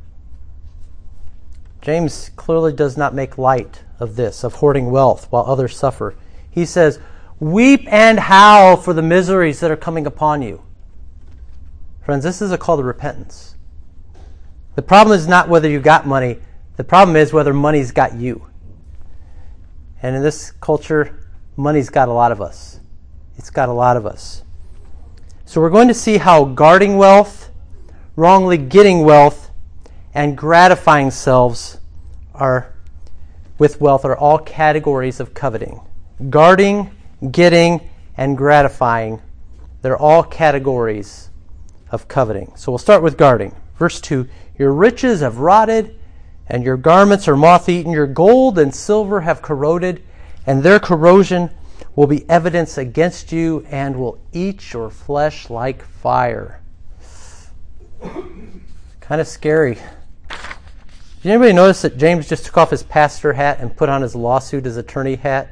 James 1.81 2.31
clearly 2.36 2.74
does 2.74 2.98
not 2.98 3.13
make 3.13 3.38
light 3.38 3.84
of 4.00 4.15
this, 4.15 4.43
of 4.43 4.55
hoarding 4.55 4.89
wealth 4.89 5.27
while 5.29 5.43
others 5.45 5.77
suffer. 5.77 6.15
He 6.50 6.65
says, 6.65 7.00
Weep 7.39 7.86
and 7.91 8.19
howl 8.19 8.77
for 8.77 8.93
the 8.93 9.01
miseries 9.01 9.60
that 9.60 9.69
are 9.69 9.75
coming 9.75 10.07
upon 10.07 10.41
you. 10.41 10.63
Friends, 12.01 12.24
this 12.24 12.41
is 12.41 12.51
a 12.51 12.57
call 12.57 12.77
to 12.77 12.84
repentance. 12.84 13.55
The 14.75 14.81
problem 14.81 15.17
is 15.17 15.27
not 15.27 15.50
whether 15.50 15.69
you 15.69 15.79
got 15.79 16.07
money, 16.07 16.39
the 16.77 16.84
problem 16.84 17.15
is 17.15 17.34
whether 17.34 17.53
money's 17.53 17.91
got 17.91 18.15
you. 18.15 18.48
And 20.01 20.15
in 20.15 20.21
this 20.21 20.51
culture, 20.51 21.29
money's 21.57 21.89
got 21.89 22.09
a 22.09 22.13
lot 22.13 22.31
of 22.31 22.41
us. 22.41 22.79
It's 23.37 23.49
got 23.49 23.69
a 23.69 23.73
lot 23.73 23.97
of 23.97 24.05
us. 24.05 24.43
So 25.45 25.61
we're 25.61 25.69
going 25.69 25.87
to 25.87 25.93
see 25.93 26.17
how 26.17 26.45
guarding 26.45 26.97
wealth, 26.97 27.51
wrongly 28.15 28.57
getting 28.57 29.03
wealth, 29.03 29.51
and 30.13 30.37
gratifying 30.37 31.11
selves 31.11 31.77
are 32.33 32.73
with 33.57 33.79
wealth 33.79 34.03
are 34.05 34.17
all 34.17 34.39
categories 34.39 35.19
of 35.19 35.33
coveting. 35.33 35.81
Guarding, 36.29 36.91
getting, 37.31 37.89
and 38.17 38.37
gratifying, 38.37 39.21
they're 39.81 39.97
all 39.97 40.23
categories 40.23 41.29
of 41.91 42.07
coveting. 42.07 42.53
So 42.55 42.71
we'll 42.71 42.79
start 42.79 43.03
with 43.03 43.17
guarding. 43.17 43.55
Verse 43.77 44.01
2 44.01 44.27
Your 44.57 44.73
riches 44.73 45.21
have 45.21 45.39
rotted, 45.39 45.97
and 46.47 46.63
your 46.63 46.77
garments 46.77 47.27
are 47.27 47.35
moth 47.35 47.69
eaten. 47.69 47.91
Your 47.91 48.07
gold 48.07 48.59
and 48.59 48.73
silver 48.73 49.21
have 49.21 49.41
corroded, 49.41 50.03
and 50.45 50.63
their 50.63 50.79
corrosion 50.79 51.49
will 51.95 52.07
be 52.07 52.29
evidence 52.29 52.77
against 52.77 53.31
you 53.31 53.65
and 53.69 53.95
will 53.95 54.19
eat 54.31 54.73
your 54.73 54.89
flesh 54.89 55.49
like 55.49 55.83
fire. 55.83 56.61
kind 58.99 59.21
of 59.21 59.27
scary. 59.27 59.77
Did 61.21 61.31
anybody 61.31 61.53
notice 61.53 61.81
that 61.81 61.97
James 61.97 62.29
just 62.29 62.45
took 62.45 62.57
off 62.57 62.69
his 62.69 62.83
pastor 62.83 63.33
hat 63.33 63.59
and 63.59 63.75
put 63.75 63.89
on 63.89 64.01
his 64.01 64.15
lawsuit, 64.15 64.65
his 64.65 64.77
attorney 64.77 65.15
hat? 65.15 65.49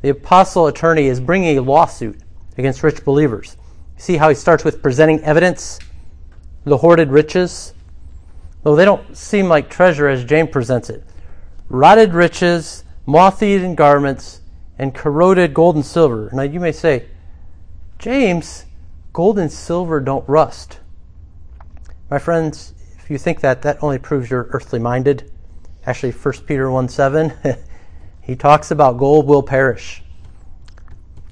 The 0.00 0.08
apostle 0.08 0.66
attorney 0.66 1.06
is 1.06 1.20
bringing 1.20 1.56
a 1.56 1.62
lawsuit 1.62 2.18
against 2.58 2.82
rich 2.82 3.04
believers. 3.04 3.56
See 3.96 4.16
how 4.16 4.28
he 4.28 4.34
starts 4.34 4.64
with 4.64 4.82
presenting 4.82 5.20
evidence, 5.20 5.78
the 6.64 6.78
hoarded 6.78 7.10
riches? 7.10 7.74
Though 8.62 8.76
they 8.76 8.84
don't 8.84 9.16
seem 9.16 9.48
like 9.48 9.68
treasure 9.68 10.08
as 10.08 10.24
James 10.24 10.50
presents 10.50 10.88
it. 10.88 11.04
Rotted 11.68 12.14
riches, 12.14 12.84
moth 13.06 13.42
eaten 13.42 13.74
garments, 13.74 14.40
and 14.78 14.94
corroded 14.94 15.54
gold 15.54 15.76
and 15.76 15.84
silver. 15.84 16.30
Now 16.32 16.42
you 16.42 16.60
may 16.60 16.72
say, 16.72 17.06
James, 17.98 18.66
gold 19.12 19.38
and 19.38 19.50
silver 19.50 20.00
don't 20.00 20.28
rust. 20.28 20.80
My 22.10 22.18
friends, 22.18 22.74
if 22.98 23.10
you 23.10 23.18
think 23.18 23.40
that, 23.40 23.62
that 23.62 23.82
only 23.82 23.98
proves 23.98 24.30
you're 24.30 24.48
earthly 24.52 24.78
minded. 24.78 25.30
Actually, 25.86 26.12
1 26.12 26.34
Peter 26.46 26.70
1 26.70 26.88
7, 26.88 27.32
he 28.20 28.36
talks 28.36 28.70
about 28.70 28.98
gold 28.98 29.26
will 29.26 29.42
perish. 29.42 30.02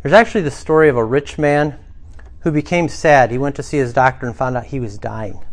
There's 0.03 0.13
actually 0.13 0.43
the 0.43 0.51
story 0.51 0.89
of 0.89 0.97
a 0.97 1.05
rich 1.05 1.39
man 1.39 1.79
who 2.41 2.51
became 2.51 2.89
sad. 2.89 3.31
He 3.31 3.39
went 3.39 3.57
to 3.57 3.63
see 3.63 3.77
his 3.77 3.93
doctor 3.93 4.27
and 4.27 4.35
found 4.35 4.57
out 4.57 4.65
he 4.65 4.81
was 4.81 4.99
dying. 4.99 5.45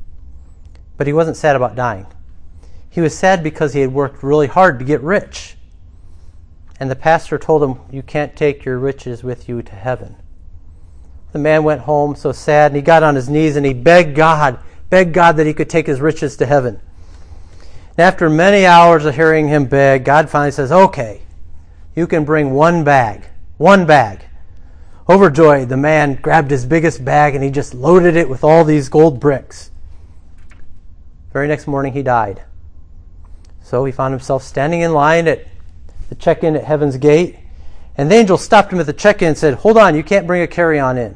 But 0.97 1.07
he 1.07 1.13
wasn't 1.13 1.37
sad 1.37 1.55
about 1.55 1.75
dying. 1.75 2.07
He 2.89 3.01
was 3.01 3.17
sad 3.17 3.43
because 3.43 3.73
he 3.73 3.81
had 3.81 3.93
worked 3.93 4.23
really 4.23 4.47
hard 4.47 4.79
to 4.79 4.85
get 4.85 5.01
rich. 5.01 5.55
And 6.79 6.89
the 6.89 6.95
pastor 6.95 7.37
told 7.37 7.63
him, 7.63 7.79
You 7.91 8.01
can't 8.01 8.35
take 8.35 8.65
your 8.65 8.77
riches 8.77 9.23
with 9.23 9.47
you 9.47 9.61
to 9.61 9.75
heaven. 9.75 10.15
The 11.31 11.39
man 11.39 11.63
went 11.63 11.81
home 11.81 12.15
so 12.15 12.31
sad 12.31 12.71
and 12.71 12.75
he 12.75 12.81
got 12.81 13.03
on 13.03 13.15
his 13.15 13.29
knees 13.29 13.55
and 13.55 13.65
he 13.65 13.73
begged 13.73 14.15
God, 14.15 14.59
begged 14.89 15.13
God 15.13 15.37
that 15.37 15.45
he 15.45 15.53
could 15.53 15.69
take 15.69 15.87
his 15.87 16.01
riches 16.01 16.37
to 16.37 16.45
heaven. 16.45 16.79
And 17.97 17.99
after 17.99 18.29
many 18.29 18.65
hours 18.65 19.05
of 19.05 19.15
hearing 19.15 19.47
him 19.47 19.65
beg, 19.65 20.05
God 20.05 20.29
finally 20.29 20.51
says, 20.51 20.71
Okay, 20.71 21.21
you 21.95 22.07
can 22.07 22.25
bring 22.25 22.51
one 22.51 22.83
bag. 22.83 23.27
One 23.57 23.85
bag. 23.85 24.25
Overjoyed, 25.09 25.69
the 25.69 25.77
man 25.77 26.15
grabbed 26.15 26.51
his 26.51 26.65
biggest 26.65 27.03
bag 27.03 27.33
and 27.33 27.43
he 27.43 27.49
just 27.49 27.73
loaded 27.73 28.15
it 28.15 28.29
with 28.29 28.43
all 28.43 28.63
these 28.63 28.89
gold 28.89 29.19
bricks. 29.19 29.71
Very 31.37 31.47
next 31.47 31.67
morning, 31.67 31.93
he 31.93 32.01
died. 32.01 32.41
So 33.61 33.85
he 33.85 33.91
found 33.91 34.11
himself 34.11 34.41
standing 34.41 34.81
in 34.81 34.91
line 34.91 35.27
at 35.27 35.45
the 36.09 36.15
check 36.15 36.43
in 36.43 36.55
at 36.55 36.63
Heaven's 36.63 36.97
Gate. 36.97 37.37
And 37.95 38.09
the 38.09 38.15
angel 38.15 38.39
stopped 38.39 38.73
him 38.73 38.79
at 38.79 38.87
the 38.87 38.93
check 38.93 39.21
in 39.21 39.27
and 39.27 39.37
said, 39.37 39.53
Hold 39.53 39.77
on, 39.77 39.95
you 39.95 40.01
can't 40.01 40.25
bring 40.25 40.41
a 40.41 40.47
carry 40.47 40.79
on 40.79 40.97
in. 40.97 41.15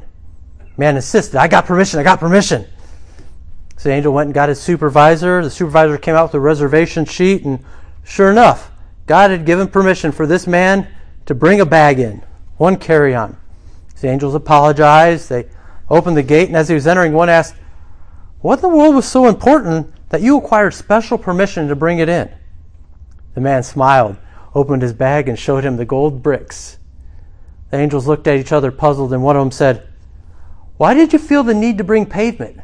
Man 0.76 0.94
insisted, 0.94 1.40
I 1.40 1.48
got 1.48 1.66
permission, 1.66 1.98
I 1.98 2.04
got 2.04 2.20
permission. 2.20 2.66
So 3.78 3.88
the 3.88 3.96
angel 3.96 4.14
went 4.14 4.28
and 4.28 4.34
got 4.34 4.48
his 4.48 4.60
supervisor. 4.60 5.42
The 5.42 5.50
supervisor 5.50 5.98
came 5.98 6.14
out 6.14 6.28
with 6.28 6.34
a 6.34 6.40
reservation 6.40 7.04
sheet, 7.04 7.44
and 7.44 7.58
sure 8.04 8.30
enough, 8.30 8.70
God 9.06 9.32
had 9.32 9.44
given 9.44 9.66
permission 9.66 10.12
for 10.12 10.24
this 10.24 10.46
man 10.46 10.86
to 11.26 11.34
bring 11.34 11.60
a 11.60 11.66
bag 11.66 11.98
in, 11.98 12.22
one 12.58 12.76
carry 12.76 13.12
on. 13.12 13.36
The 14.00 14.06
angels 14.06 14.36
apologized. 14.36 15.30
They 15.30 15.48
opened 15.90 16.16
the 16.16 16.22
gate, 16.22 16.46
and 16.46 16.56
as 16.56 16.68
he 16.68 16.76
was 16.76 16.86
entering, 16.86 17.12
one 17.12 17.28
asked, 17.28 17.56
What 18.38 18.60
in 18.60 18.62
the 18.62 18.68
world 18.68 18.94
was 18.94 19.08
so 19.08 19.26
important 19.26 19.92
that 20.12 20.20
you 20.20 20.36
acquired 20.36 20.74
special 20.74 21.16
permission 21.16 21.68
to 21.68 21.74
bring 21.74 21.98
it 21.98 22.08
in? 22.08 22.30
The 23.34 23.40
man 23.40 23.62
smiled 23.62 24.18
opened 24.54 24.82
his 24.82 24.92
bag 24.92 25.26
and 25.26 25.38
showed 25.38 25.64
him 25.64 25.78
the 25.78 25.86
gold 25.86 26.22
bricks. 26.22 26.76
The 27.70 27.78
angels 27.78 28.06
looked 28.06 28.26
at 28.26 28.36
each 28.36 28.52
other 28.52 28.70
puzzled, 28.70 29.14
and 29.14 29.22
one 29.22 29.36
of 29.36 29.40
them 29.40 29.50
said, 29.50 29.88
Why 30.76 30.92
did 30.92 31.14
you 31.14 31.18
feel 31.18 31.42
the 31.42 31.54
need 31.54 31.78
to 31.78 31.84
bring 31.84 32.04
pavement? 32.04 32.60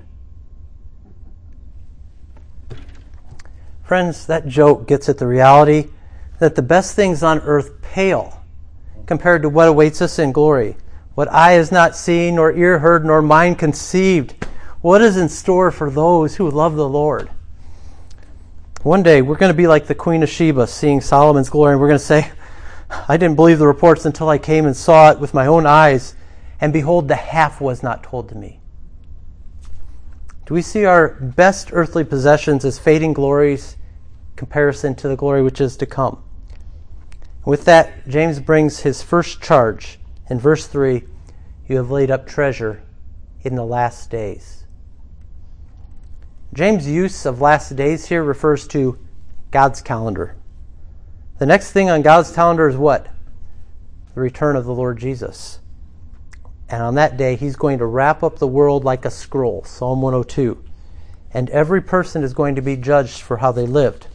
Friends, 3.83 4.27
that 4.27 4.47
joke 4.47 4.87
gets 4.87 5.09
at 5.09 5.17
the 5.17 5.27
reality 5.27 5.89
that 6.41 6.55
the 6.55 6.61
best 6.61 6.95
things 6.95 7.23
on 7.23 7.39
earth 7.41 7.81
pale 7.81 8.45
compared 9.07 9.41
to 9.41 9.49
what 9.49 9.69
awaits 9.69 10.03
us 10.03 10.19
in 10.19 10.33
glory. 10.33 10.77
What 11.15 11.33
eye 11.33 11.53
has 11.53 11.73
not 11.73 11.97
seen, 11.97 12.35
nor 12.35 12.53
ear 12.53 12.81
heard, 12.81 13.07
nor 13.07 13.23
mind 13.23 13.59
conceived. 13.59 14.35
What 14.83 15.01
is 15.01 15.17
in 15.17 15.31
store 15.31 15.71
for 15.71 15.91
those 15.91 16.37
who 16.37 16.51
love 16.51 16.77
the 16.77 16.87
Lord? 16.87 17.31
One 18.89 19.03
day 19.03 19.21
we're 19.21 19.37
going 19.37 19.53
to 19.53 19.55
be 19.55 19.67
like 19.67 19.87
the 19.87 19.95
Queen 19.95 20.23
of 20.23 20.31
Sheba 20.31 20.67
seeing 20.67 21.03
Solomon's 21.03 21.51
glory, 21.51 21.73
and 21.73 21.81
we're 21.81 21.89
going 21.89 21.99
to 21.99 22.05
say, 22.07 22.33
I 22.89 23.19
didn't 23.19 23.37
believe 23.37 23.59
the 23.59 23.67
reports 23.67 24.07
until 24.07 24.31
I 24.31 24.39
came 24.39 24.65
and 24.65 24.75
saw 24.75 25.11
it 25.11 25.21
with 25.21 25.35
my 25.35 25.47
own 25.47 25.67
eyes, 25.67 26.15
and 26.59 26.73
behold, 26.73 27.07
the 27.07 27.15
half 27.15 27.61
was 27.61 27.83
not 27.83 28.03
told 28.03 28.31
to 28.31 28.35
me. 28.35 28.61
Do 30.47 30.55
we 30.55 30.63
see 30.63 30.87
our 30.87 31.11
best 31.21 31.69
earthly 31.75 32.03
possessions 32.03 32.65
as 32.65 32.79
fading 32.79 33.13
glories 33.13 33.77
comparison 34.37 34.95
to 34.95 35.09
the 35.09 35.17
glory 35.17 35.43
which 35.43 35.61
is 35.61 35.77
to 35.77 35.85
come? 35.85 36.23
With 37.45 37.67
that, 37.67 38.09
James 38.09 38.41
brings 38.41 38.81
his 38.81 39.03
first 39.03 39.43
charge 39.43 39.99
in 40.31 40.41
verse 40.41 40.67
3 40.67 41.05
You 41.69 41.77
have 41.77 41.91
laid 41.91 42.11
up 42.11 42.27
treasure 42.27 42.83
in 43.43 43.55
the 43.55 43.67
last 43.67 44.11
days. 44.11 44.58
James' 46.55 46.89
use 46.89 47.27
of 47.27 47.41
last 47.41 47.77
days 47.77 48.07
here 48.07 48.23
refers 48.23 48.67
to 48.69 48.99
God's 49.51 49.83
calendar. 49.83 50.35
The 51.39 51.47
next 51.47 51.73
thing 51.73 51.91
on 51.91 52.03
God's 52.03 52.33
calendar 52.33 52.69
is 52.69 52.77
what? 52.77 53.07
The 54.15 54.21
return 54.21 54.57
of 54.57 54.65
the 54.65 54.75
Lord 54.75 54.99
Jesus. 54.99 55.61
And 56.69 56.83
on 56.83 56.95
that 56.97 57.17
day, 57.17 57.37
he's 57.37 57.57
going 57.57 57.79
to 57.79 57.87
wrap 57.87 58.23
up 58.23 58.39
the 58.39 58.47
world 58.47 58.85
like 58.85 59.05
a 59.05 59.11
scroll, 59.11 59.63
Psalm 59.65 60.03
102. 60.03 60.63
And 61.33 61.49
every 61.51 61.81
person 61.81 62.23
is 62.25 62.35
going 62.35 62.57
to 62.57 62.63
be 62.63 62.77
judged 62.77 63.21
for 63.21 63.37
how 63.39 63.53
they 63.53 63.67
lived. 63.67 64.09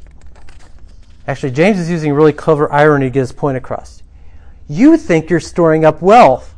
Actually, 1.28 1.52
James 1.52 1.80
is 1.80 1.90
using 1.90 2.14
really 2.14 2.34
clever 2.34 2.72
irony 2.72 3.06
to 3.06 3.10
get 3.12 3.22
his 3.22 3.32
point 3.32 3.58
across. 3.58 4.04
You 4.68 4.98
think 4.98 5.30
you're 5.30 5.40
storing 5.40 5.86
up 5.86 6.02
wealth, 6.02 6.56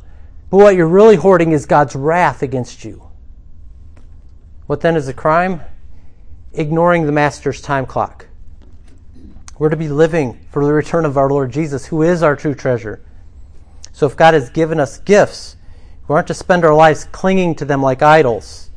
but 0.50 0.58
what 0.58 0.74
you're 0.74 0.88
really 0.88 1.16
hoarding 1.16 1.52
is 1.52 1.66
God's 1.66 1.94
wrath 1.94 2.42
against 2.42 2.84
you. 2.84 3.05
What 4.66 4.80
then 4.80 4.96
is 4.96 5.06
the 5.06 5.14
crime? 5.14 5.60
Ignoring 6.52 7.06
the 7.06 7.12
Master's 7.12 7.60
time 7.60 7.86
clock. 7.86 8.26
We're 9.58 9.68
to 9.68 9.76
be 9.76 9.88
living 9.88 10.40
for 10.50 10.64
the 10.64 10.72
return 10.72 11.04
of 11.04 11.16
our 11.16 11.30
Lord 11.30 11.52
Jesus, 11.52 11.86
who 11.86 12.02
is 12.02 12.22
our 12.22 12.36
true 12.36 12.54
treasure. 12.54 13.00
So 13.92 14.06
if 14.06 14.16
God 14.16 14.34
has 14.34 14.50
given 14.50 14.78
us 14.78 14.98
gifts, 14.98 15.56
we 16.08 16.14
aren't 16.14 16.26
to 16.26 16.34
spend 16.34 16.64
our 16.64 16.74
lives 16.74 17.04
clinging 17.04 17.54
to 17.56 17.64
them 17.64 17.82
like 17.82 18.02
idols. 18.02 18.70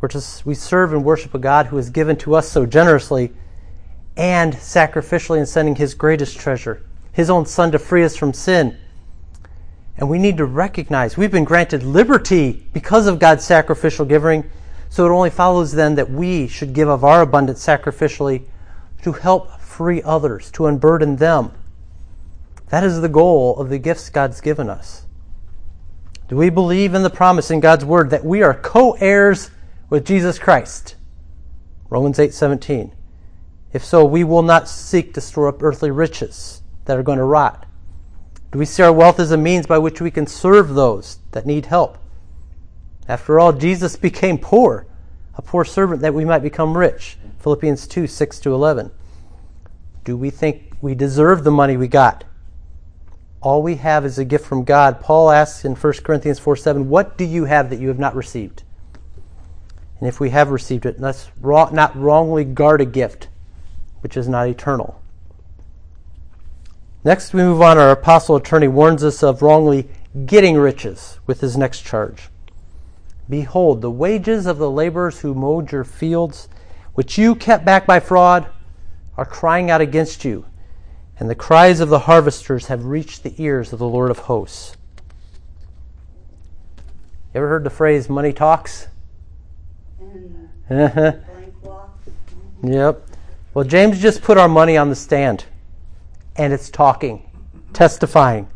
We're 0.00 0.08
to, 0.08 0.22
we 0.44 0.54
serve 0.54 0.92
and 0.92 1.04
worship 1.04 1.34
a 1.34 1.38
God 1.38 1.66
who 1.66 1.76
has 1.76 1.90
given 1.90 2.16
to 2.18 2.34
us 2.34 2.48
so 2.48 2.66
generously 2.66 3.32
and 4.16 4.54
sacrificially 4.54 5.38
in 5.38 5.46
sending 5.46 5.76
his 5.76 5.94
greatest 5.94 6.38
treasure, 6.38 6.84
his 7.12 7.30
own 7.30 7.46
Son, 7.46 7.72
to 7.72 7.78
free 7.78 8.04
us 8.04 8.16
from 8.16 8.32
sin. 8.32 8.76
And 9.96 10.08
we 10.08 10.18
need 10.18 10.36
to 10.36 10.44
recognize 10.44 11.16
we've 11.16 11.30
been 11.30 11.44
granted 11.44 11.82
liberty 11.82 12.66
because 12.72 13.06
of 13.06 13.18
God's 13.18 13.44
sacrificial 13.44 14.04
giving. 14.04 14.48
So 14.96 15.04
it 15.04 15.10
only 15.10 15.28
follows 15.28 15.72
then 15.72 15.96
that 15.96 16.10
we 16.10 16.48
should 16.48 16.72
give 16.72 16.88
of 16.88 17.04
our 17.04 17.20
abundance 17.20 17.62
sacrificially 17.62 18.44
to 19.02 19.12
help 19.12 19.60
free 19.60 20.02
others, 20.02 20.50
to 20.52 20.64
unburden 20.64 21.16
them. 21.16 21.52
That 22.70 22.82
is 22.82 23.02
the 23.02 23.08
goal 23.10 23.58
of 23.58 23.68
the 23.68 23.78
gifts 23.78 24.08
God's 24.08 24.40
given 24.40 24.70
us. 24.70 25.04
Do 26.28 26.36
we 26.36 26.48
believe 26.48 26.94
in 26.94 27.02
the 27.02 27.10
promise 27.10 27.50
in 27.50 27.60
God's 27.60 27.84
word 27.84 28.08
that 28.08 28.24
we 28.24 28.42
are 28.42 28.54
co-heirs 28.54 29.50
with 29.90 30.06
Jesus 30.06 30.38
Christ? 30.38 30.94
Romans 31.90 32.18
8:17. 32.18 32.92
If 33.74 33.84
so, 33.84 34.02
we 34.02 34.24
will 34.24 34.40
not 34.40 34.66
seek 34.66 35.12
to 35.12 35.20
store 35.20 35.48
up 35.48 35.62
earthly 35.62 35.90
riches 35.90 36.62
that 36.86 36.96
are 36.96 37.02
going 37.02 37.18
to 37.18 37.24
rot. 37.24 37.66
Do 38.50 38.58
we 38.58 38.64
see 38.64 38.82
our 38.82 38.94
wealth 38.94 39.20
as 39.20 39.30
a 39.30 39.36
means 39.36 39.66
by 39.66 39.76
which 39.76 40.00
we 40.00 40.10
can 40.10 40.26
serve 40.26 40.70
those 40.74 41.18
that 41.32 41.44
need 41.44 41.66
help? 41.66 41.98
After 43.08 43.38
all, 43.38 43.52
Jesus 43.52 43.96
became 43.96 44.38
poor, 44.38 44.86
a 45.34 45.42
poor 45.42 45.64
servant 45.64 46.02
that 46.02 46.14
we 46.14 46.24
might 46.24 46.42
become 46.42 46.76
rich. 46.76 47.18
Philippians 47.38 47.86
2 47.86 48.06
6 48.06 48.40
to 48.40 48.54
11. 48.54 48.90
Do 50.04 50.16
we 50.16 50.30
think 50.30 50.74
we 50.80 50.94
deserve 50.94 51.44
the 51.44 51.50
money 51.50 51.76
we 51.76 51.88
got? 51.88 52.24
All 53.40 53.62
we 53.62 53.76
have 53.76 54.04
is 54.04 54.18
a 54.18 54.24
gift 54.24 54.46
from 54.46 54.64
God. 54.64 55.00
Paul 55.00 55.30
asks 55.30 55.64
in 55.64 55.76
1 55.76 55.92
Corinthians 56.04 56.38
4 56.38 56.56
7, 56.56 56.88
What 56.88 57.16
do 57.16 57.24
you 57.24 57.44
have 57.44 57.70
that 57.70 57.78
you 57.78 57.88
have 57.88 57.98
not 57.98 58.16
received? 58.16 58.62
And 60.00 60.08
if 60.08 60.20
we 60.20 60.30
have 60.30 60.50
received 60.50 60.84
it, 60.86 61.00
let's 61.00 61.30
not 61.42 61.96
wrongly 61.96 62.44
guard 62.44 62.80
a 62.80 62.84
gift 62.84 63.28
which 64.00 64.16
is 64.16 64.28
not 64.28 64.48
eternal. 64.48 65.00
Next, 67.04 67.32
we 67.32 67.42
move 67.42 67.62
on. 67.62 67.78
Our 67.78 67.92
apostle 67.92 68.36
attorney 68.36 68.68
warns 68.68 69.04
us 69.04 69.22
of 69.22 69.42
wrongly 69.42 69.88
getting 70.26 70.56
riches 70.56 71.18
with 71.26 71.40
his 71.40 71.56
next 71.56 71.82
charge. 71.82 72.28
Behold, 73.28 73.80
the 73.80 73.90
wages 73.90 74.46
of 74.46 74.58
the 74.58 74.70
laborers 74.70 75.20
who 75.20 75.34
mowed 75.34 75.72
your 75.72 75.84
fields, 75.84 76.48
which 76.94 77.18
you 77.18 77.34
kept 77.34 77.64
back 77.64 77.86
by 77.86 78.00
fraud, 78.00 78.46
are 79.16 79.24
crying 79.24 79.70
out 79.70 79.80
against 79.80 80.24
you 80.24 80.44
and 81.18 81.30
the 81.30 81.34
cries 81.34 81.80
of 81.80 81.88
the 81.88 82.00
harvesters 82.00 82.66
have 82.66 82.84
reached 82.84 83.22
the 83.22 83.34
ears 83.42 83.72
of 83.72 83.78
the 83.78 83.88
Lord 83.88 84.10
of 84.10 84.18
hosts. 84.20 84.76
You 87.32 87.38
ever 87.40 87.48
heard 87.48 87.64
the 87.64 87.70
phrase 87.70 88.08
money 88.08 88.32
talks? 88.32 88.88
Uh-huh. 90.68 91.12
Yep. 92.64 93.06
Well, 93.54 93.64
James 93.64 94.02
just 94.02 94.20
put 94.20 94.36
our 94.36 94.48
money 94.48 94.76
on 94.76 94.90
the 94.90 94.96
stand 94.96 95.44
and 96.34 96.52
it's 96.52 96.70
talking, 96.70 97.22
testifying. 97.72 98.48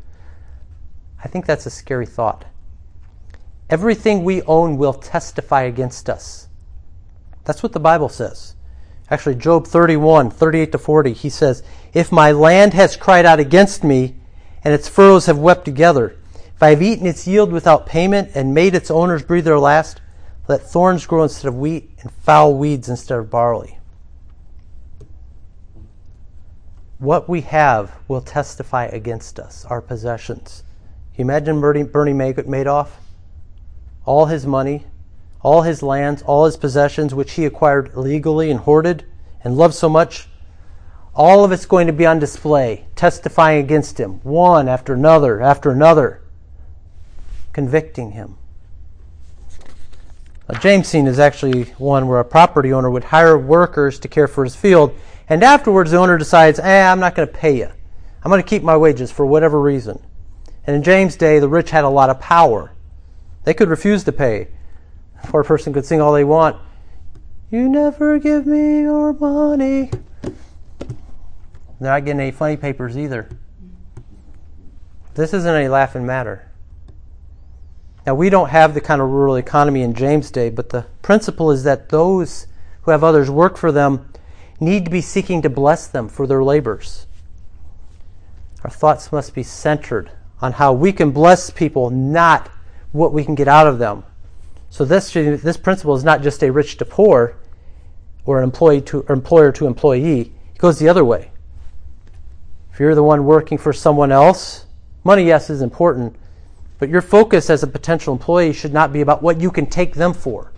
I 1.22 1.28
think 1.28 1.46
that's 1.46 1.66
a 1.66 1.70
scary 1.70 2.06
thought. 2.06 2.46
Everything 3.70 4.24
we 4.24 4.42
own 4.42 4.76
will 4.76 4.92
testify 4.92 5.62
against 5.62 6.10
us. 6.10 6.48
That's 7.44 7.62
what 7.62 7.72
the 7.72 7.80
Bible 7.80 8.08
says. 8.08 8.56
Actually, 9.08 9.36
Job 9.36 9.66
31, 9.66 10.30
38 10.30 10.72
to 10.72 10.78
40, 10.78 11.12
he 11.12 11.28
says, 11.28 11.62
If 11.94 12.10
my 12.10 12.32
land 12.32 12.74
has 12.74 12.96
cried 12.96 13.24
out 13.24 13.38
against 13.38 13.84
me, 13.84 14.16
and 14.64 14.74
its 14.74 14.88
furrows 14.88 15.26
have 15.26 15.38
wept 15.38 15.64
together, 15.64 16.16
if 16.54 16.62
I 16.62 16.70
have 16.70 16.82
eaten 16.82 17.06
its 17.06 17.26
yield 17.26 17.52
without 17.52 17.86
payment, 17.86 18.32
and 18.34 18.52
made 18.52 18.74
its 18.74 18.90
owners 18.90 19.22
breathe 19.22 19.44
their 19.44 19.58
last, 19.58 20.00
let 20.48 20.62
thorns 20.62 21.06
grow 21.06 21.22
instead 21.22 21.48
of 21.48 21.56
wheat, 21.56 21.90
and 22.00 22.10
foul 22.10 22.56
weeds 22.56 22.88
instead 22.88 23.18
of 23.18 23.30
barley. 23.30 23.78
What 26.98 27.28
we 27.28 27.40
have 27.42 27.92
will 28.08 28.20
testify 28.20 28.86
against 28.86 29.38
us, 29.38 29.64
our 29.66 29.80
possessions. 29.80 30.64
Can 31.14 31.26
you 31.26 31.32
imagine 31.32 31.60
Bernie, 31.60 31.84
Madoff? 31.84 32.90
All 34.04 34.26
his 34.26 34.46
money, 34.46 34.86
all 35.42 35.62
his 35.62 35.82
lands, 35.82 36.22
all 36.22 36.44
his 36.44 36.56
possessions, 36.56 37.14
which 37.14 37.32
he 37.32 37.44
acquired 37.44 37.96
legally 37.96 38.50
and 38.50 38.60
hoarded 38.60 39.04
and 39.42 39.56
loved 39.56 39.74
so 39.74 39.88
much, 39.88 40.28
all 41.14 41.44
of 41.44 41.52
it's 41.52 41.66
going 41.66 41.86
to 41.86 41.92
be 41.92 42.06
on 42.06 42.18
display, 42.18 42.86
testifying 42.94 43.58
against 43.58 43.98
him, 43.98 44.20
one 44.22 44.68
after 44.68 44.94
another 44.94 45.40
after 45.40 45.70
another, 45.70 46.22
convicting 47.52 48.12
him. 48.12 48.36
A 50.48 50.58
James 50.58 50.88
scene 50.88 51.06
is 51.06 51.18
actually 51.18 51.64
one 51.78 52.08
where 52.08 52.18
a 52.18 52.24
property 52.24 52.72
owner 52.72 52.90
would 52.90 53.04
hire 53.04 53.38
workers 53.38 53.98
to 54.00 54.08
care 54.08 54.26
for 54.26 54.44
his 54.44 54.56
field, 54.56 54.94
and 55.28 55.44
afterwards 55.44 55.92
the 55.92 55.96
owner 55.96 56.18
decides, 56.18 56.58
eh, 56.58 56.90
I'm 56.90 57.00
not 57.00 57.14
going 57.14 57.28
to 57.28 57.34
pay 57.34 57.56
you. 57.56 57.68
I'm 58.22 58.30
going 58.30 58.42
to 58.42 58.48
keep 58.48 58.62
my 58.62 58.76
wages 58.76 59.10
for 59.10 59.24
whatever 59.24 59.60
reason. 59.60 60.02
And 60.66 60.76
in 60.76 60.82
James' 60.82 61.16
day, 61.16 61.38
the 61.38 61.48
rich 61.48 61.70
had 61.70 61.84
a 61.84 61.88
lot 61.88 62.10
of 62.10 62.20
power. 62.20 62.72
They 63.44 63.54
could 63.54 63.68
refuse 63.68 64.04
to 64.04 64.12
pay. 64.12 64.48
Poor 65.24 65.44
person 65.44 65.72
could 65.72 65.86
sing 65.86 66.00
all 66.00 66.12
they 66.12 66.24
want. 66.24 66.56
You 67.50 67.68
never 67.68 68.18
give 68.18 68.46
me 68.46 68.80
your 68.80 69.12
money. 69.12 69.90
They're 70.22 71.90
not 71.90 72.04
getting 72.04 72.20
any 72.20 72.30
funny 72.30 72.56
papers 72.56 72.96
either. 72.96 73.28
This 75.14 75.34
isn't 75.34 75.54
a 75.54 75.68
laughing 75.68 76.06
matter. 76.06 76.50
Now, 78.06 78.14
we 78.14 78.30
don't 78.30 78.50
have 78.50 78.74
the 78.74 78.80
kind 78.80 79.00
of 79.00 79.10
rural 79.10 79.36
economy 79.36 79.82
in 79.82 79.94
James' 79.94 80.30
day, 80.30 80.50
but 80.50 80.70
the 80.70 80.86
principle 81.02 81.50
is 81.50 81.64
that 81.64 81.88
those 81.88 82.46
who 82.82 82.90
have 82.90 83.04
others 83.04 83.30
work 83.30 83.56
for 83.56 83.72
them 83.72 84.10
need 84.58 84.84
to 84.84 84.90
be 84.90 85.00
seeking 85.00 85.42
to 85.42 85.50
bless 85.50 85.86
them 85.86 86.08
for 86.08 86.26
their 86.26 86.42
labors. 86.42 87.06
Our 88.62 88.70
thoughts 88.70 89.10
must 89.10 89.34
be 89.34 89.42
centered 89.42 90.10
on 90.40 90.52
how 90.52 90.72
we 90.72 90.92
can 90.92 91.10
bless 91.10 91.50
people, 91.50 91.90
not 91.90 92.50
what 92.92 93.12
we 93.12 93.24
can 93.24 93.34
get 93.34 93.48
out 93.48 93.66
of 93.66 93.78
them. 93.78 94.04
So 94.68 94.84
this 94.84 95.12
this 95.12 95.56
principle 95.56 95.94
is 95.94 96.04
not 96.04 96.22
just 96.22 96.42
a 96.42 96.50
rich 96.50 96.76
to 96.76 96.84
poor 96.84 97.36
or 98.24 98.38
an 98.38 98.44
employee 98.44 98.80
to 98.82 99.04
or 99.08 99.14
employer 99.14 99.52
to 99.52 99.66
employee. 99.66 100.32
It 100.54 100.58
goes 100.58 100.78
the 100.78 100.88
other 100.88 101.04
way. 101.04 101.32
If 102.72 102.78
you're 102.78 102.94
the 102.94 103.02
one 103.02 103.24
working 103.24 103.58
for 103.58 103.72
someone 103.72 104.12
else, 104.12 104.66
money 105.04 105.26
yes 105.26 105.50
is 105.50 105.62
important, 105.62 106.16
but 106.78 106.88
your 106.88 107.02
focus 107.02 107.50
as 107.50 107.62
a 107.62 107.66
potential 107.66 108.12
employee 108.12 108.52
should 108.52 108.72
not 108.72 108.92
be 108.92 109.00
about 109.00 109.22
what 109.22 109.40
you 109.40 109.50
can 109.50 109.66
take 109.66 109.94
them 109.94 110.14
for. 110.14 110.52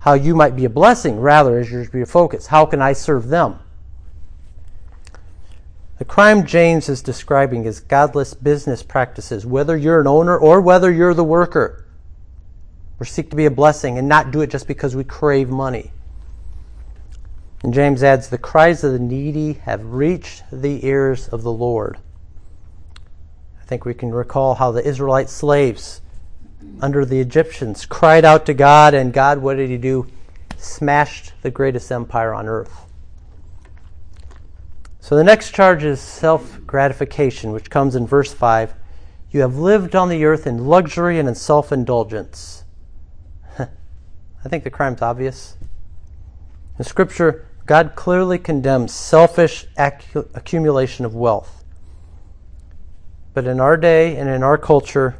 How 0.00 0.14
you 0.14 0.36
might 0.36 0.54
be 0.54 0.66
a 0.66 0.70
blessing, 0.70 1.18
rather, 1.18 1.58
is 1.58 1.70
your 1.70 2.06
focus. 2.06 2.46
How 2.46 2.64
can 2.64 2.80
I 2.80 2.92
serve 2.92 3.28
them? 3.28 3.58
The 5.98 6.04
crime 6.04 6.44
James 6.44 6.90
is 6.90 7.00
describing 7.02 7.64
is 7.64 7.80
godless 7.80 8.34
business 8.34 8.82
practices, 8.82 9.46
whether 9.46 9.76
you're 9.76 10.00
an 10.00 10.06
owner 10.06 10.36
or 10.36 10.60
whether 10.60 10.90
you're 10.90 11.14
the 11.14 11.24
worker. 11.24 11.86
We 12.98 13.06
seek 13.06 13.30
to 13.30 13.36
be 13.36 13.46
a 13.46 13.50
blessing 13.50 13.98
and 13.98 14.08
not 14.08 14.30
do 14.30 14.42
it 14.42 14.50
just 14.50 14.66
because 14.66 14.94
we 14.94 15.04
crave 15.04 15.48
money. 15.48 15.92
And 17.62 17.72
James 17.72 18.02
adds, 18.02 18.28
The 18.28 18.38
cries 18.38 18.84
of 18.84 18.92
the 18.92 18.98
needy 18.98 19.54
have 19.64 19.84
reached 19.84 20.44
the 20.52 20.84
ears 20.86 21.28
of 21.28 21.42
the 21.42 21.52
Lord. 21.52 21.98
I 23.60 23.64
think 23.64 23.84
we 23.84 23.94
can 23.94 24.12
recall 24.12 24.54
how 24.54 24.72
the 24.72 24.86
Israelite 24.86 25.30
slaves 25.30 26.02
under 26.80 27.04
the 27.04 27.20
Egyptians 27.20 27.86
cried 27.86 28.24
out 28.24 28.46
to 28.46 28.54
God, 28.54 28.92
and 28.94 29.12
God, 29.12 29.38
what 29.38 29.56
did 29.56 29.70
He 29.70 29.78
do? 29.78 30.06
Smashed 30.58 31.32
the 31.42 31.50
greatest 31.50 31.90
empire 31.90 32.34
on 32.34 32.48
earth. 32.48 32.85
So 35.06 35.14
the 35.14 35.22
next 35.22 35.54
charge 35.54 35.84
is 35.84 36.00
self 36.00 36.58
gratification, 36.66 37.52
which 37.52 37.70
comes 37.70 37.94
in 37.94 38.08
verse 38.08 38.34
5. 38.34 38.74
You 39.30 39.42
have 39.42 39.56
lived 39.56 39.94
on 39.94 40.08
the 40.08 40.24
earth 40.24 40.48
in 40.48 40.66
luxury 40.66 41.20
and 41.20 41.28
in 41.28 41.36
self 41.36 41.70
indulgence. 41.70 42.64
I 43.56 43.68
think 44.48 44.64
the 44.64 44.70
crime's 44.70 45.02
obvious. 45.02 45.56
In 46.76 46.84
Scripture, 46.84 47.46
God 47.66 47.92
clearly 47.94 48.36
condemns 48.36 48.92
selfish 48.92 49.68
accu- 49.78 50.28
accumulation 50.34 51.04
of 51.04 51.14
wealth. 51.14 51.62
But 53.32 53.46
in 53.46 53.60
our 53.60 53.76
day 53.76 54.16
and 54.16 54.28
in 54.28 54.42
our 54.42 54.58
culture, 54.58 55.18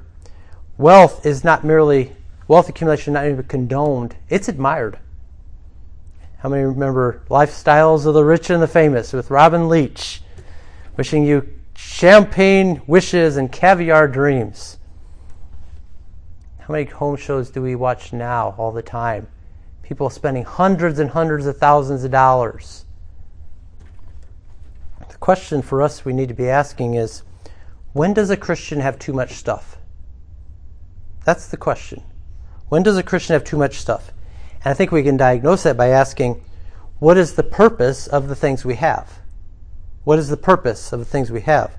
wealth 0.76 1.24
is 1.24 1.44
not 1.44 1.62
merely 1.62 2.10
wealth 2.48 2.68
accumulation 2.68 3.12
is 3.12 3.14
not 3.14 3.26
even 3.26 3.44
condoned, 3.44 4.16
it's 4.28 4.48
admired. 4.48 4.98
How 6.46 6.50
many 6.50 6.62
remember 6.62 7.24
Lifestyles 7.28 8.06
of 8.06 8.14
the 8.14 8.22
Rich 8.22 8.50
and 8.50 8.62
the 8.62 8.68
Famous 8.68 9.12
with 9.12 9.32
Robin 9.32 9.68
Leach 9.68 10.22
wishing 10.96 11.24
you 11.24 11.48
champagne 11.74 12.82
wishes 12.86 13.36
and 13.36 13.50
caviar 13.50 14.06
dreams? 14.06 14.78
How 16.60 16.72
many 16.72 16.84
home 16.84 17.16
shows 17.16 17.50
do 17.50 17.60
we 17.60 17.74
watch 17.74 18.12
now 18.12 18.54
all 18.58 18.70
the 18.70 18.80
time? 18.80 19.26
People 19.82 20.08
spending 20.08 20.44
hundreds 20.44 21.00
and 21.00 21.10
hundreds 21.10 21.46
of 21.46 21.58
thousands 21.58 22.04
of 22.04 22.12
dollars. 22.12 22.84
The 25.08 25.18
question 25.18 25.62
for 25.62 25.82
us 25.82 26.04
we 26.04 26.12
need 26.12 26.28
to 26.28 26.34
be 26.34 26.48
asking 26.48 26.94
is 26.94 27.24
when 27.92 28.14
does 28.14 28.30
a 28.30 28.36
Christian 28.36 28.78
have 28.78 29.00
too 29.00 29.12
much 29.12 29.32
stuff? 29.32 29.78
That's 31.24 31.48
the 31.48 31.56
question. 31.56 32.04
When 32.68 32.84
does 32.84 32.96
a 32.96 33.02
Christian 33.02 33.34
have 33.34 33.42
too 33.42 33.58
much 33.58 33.78
stuff? 33.78 34.12
And 34.66 34.72
I 34.72 34.74
think 34.74 34.90
we 34.90 35.04
can 35.04 35.16
diagnose 35.16 35.62
that 35.62 35.76
by 35.76 35.90
asking, 35.90 36.42
what 36.98 37.16
is 37.16 37.34
the 37.34 37.44
purpose 37.44 38.08
of 38.08 38.26
the 38.26 38.34
things 38.34 38.64
we 38.64 38.74
have? 38.74 39.20
What 40.02 40.18
is 40.18 40.28
the 40.28 40.36
purpose 40.36 40.92
of 40.92 40.98
the 40.98 41.04
things 41.04 41.30
we 41.30 41.42
have? 41.42 41.78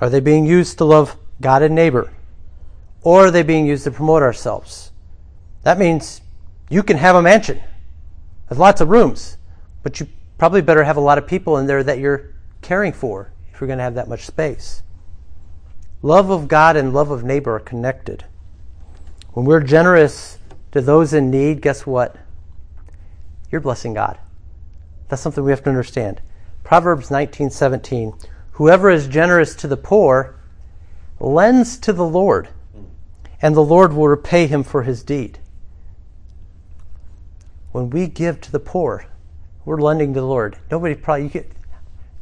Are 0.00 0.08
they 0.08 0.20
being 0.20 0.46
used 0.46 0.78
to 0.78 0.84
love 0.84 1.16
God 1.40 1.62
and 1.62 1.74
neighbor? 1.74 2.12
Or 3.02 3.26
are 3.26 3.30
they 3.32 3.42
being 3.42 3.66
used 3.66 3.82
to 3.84 3.90
promote 3.90 4.22
ourselves? 4.22 4.92
That 5.64 5.80
means 5.80 6.20
you 6.70 6.84
can 6.84 6.98
have 6.98 7.16
a 7.16 7.22
mansion 7.22 7.60
with 8.48 8.60
lots 8.60 8.80
of 8.80 8.88
rooms, 8.88 9.36
but 9.82 9.98
you 9.98 10.06
probably 10.38 10.62
better 10.62 10.84
have 10.84 10.96
a 10.96 11.00
lot 11.00 11.18
of 11.18 11.26
people 11.26 11.58
in 11.58 11.66
there 11.66 11.82
that 11.82 11.98
you're 11.98 12.34
caring 12.62 12.92
for 12.92 13.32
if 13.52 13.60
you're 13.60 13.66
going 13.66 13.78
to 13.78 13.82
have 13.82 13.96
that 13.96 14.08
much 14.08 14.26
space. 14.26 14.84
Love 16.02 16.30
of 16.30 16.46
God 16.46 16.76
and 16.76 16.94
love 16.94 17.10
of 17.10 17.24
neighbor 17.24 17.56
are 17.56 17.58
connected. 17.58 18.26
When 19.32 19.44
we're 19.44 19.58
generous 19.58 20.37
to 20.72 20.80
those 20.80 21.12
in 21.12 21.30
need, 21.30 21.62
guess 21.62 21.86
what? 21.86 22.16
You're 23.50 23.60
blessing 23.60 23.94
God. 23.94 24.18
That's 25.08 25.22
something 25.22 25.42
we 25.42 25.52
have 25.52 25.62
to 25.64 25.70
understand. 25.70 26.20
Proverbs 26.64 27.08
19:17 27.08 28.14
Whoever 28.52 28.90
is 28.90 29.06
generous 29.06 29.54
to 29.54 29.68
the 29.68 29.76
poor 29.76 30.34
lends 31.20 31.78
to 31.78 31.92
the 31.92 32.04
Lord, 32.04 32.48
and 33.40 33.54
the 33.54 33.64
Lord 33.64 33.92
will 33.92 34.08
repay 34.08 34.46
him 34.46 34.62
for 34.62 34.82
his 34.82 35.02
deed. 35.02 35.38
When 37.72 37.90
we 37.90 38.06
give 38.06 38.40
to 38.42 38.52
the 38.52 38.58
poor, 38.58 39.06
we're 39.64 39.80
lending 39.80 40.12
to 40.14 40.20
the 40.20 40.26
Lord. 40.26 40.58
Nobody 40.70 40.94
probably 40.94 41.24
you 41.24 41.30
can, 41.30 41.44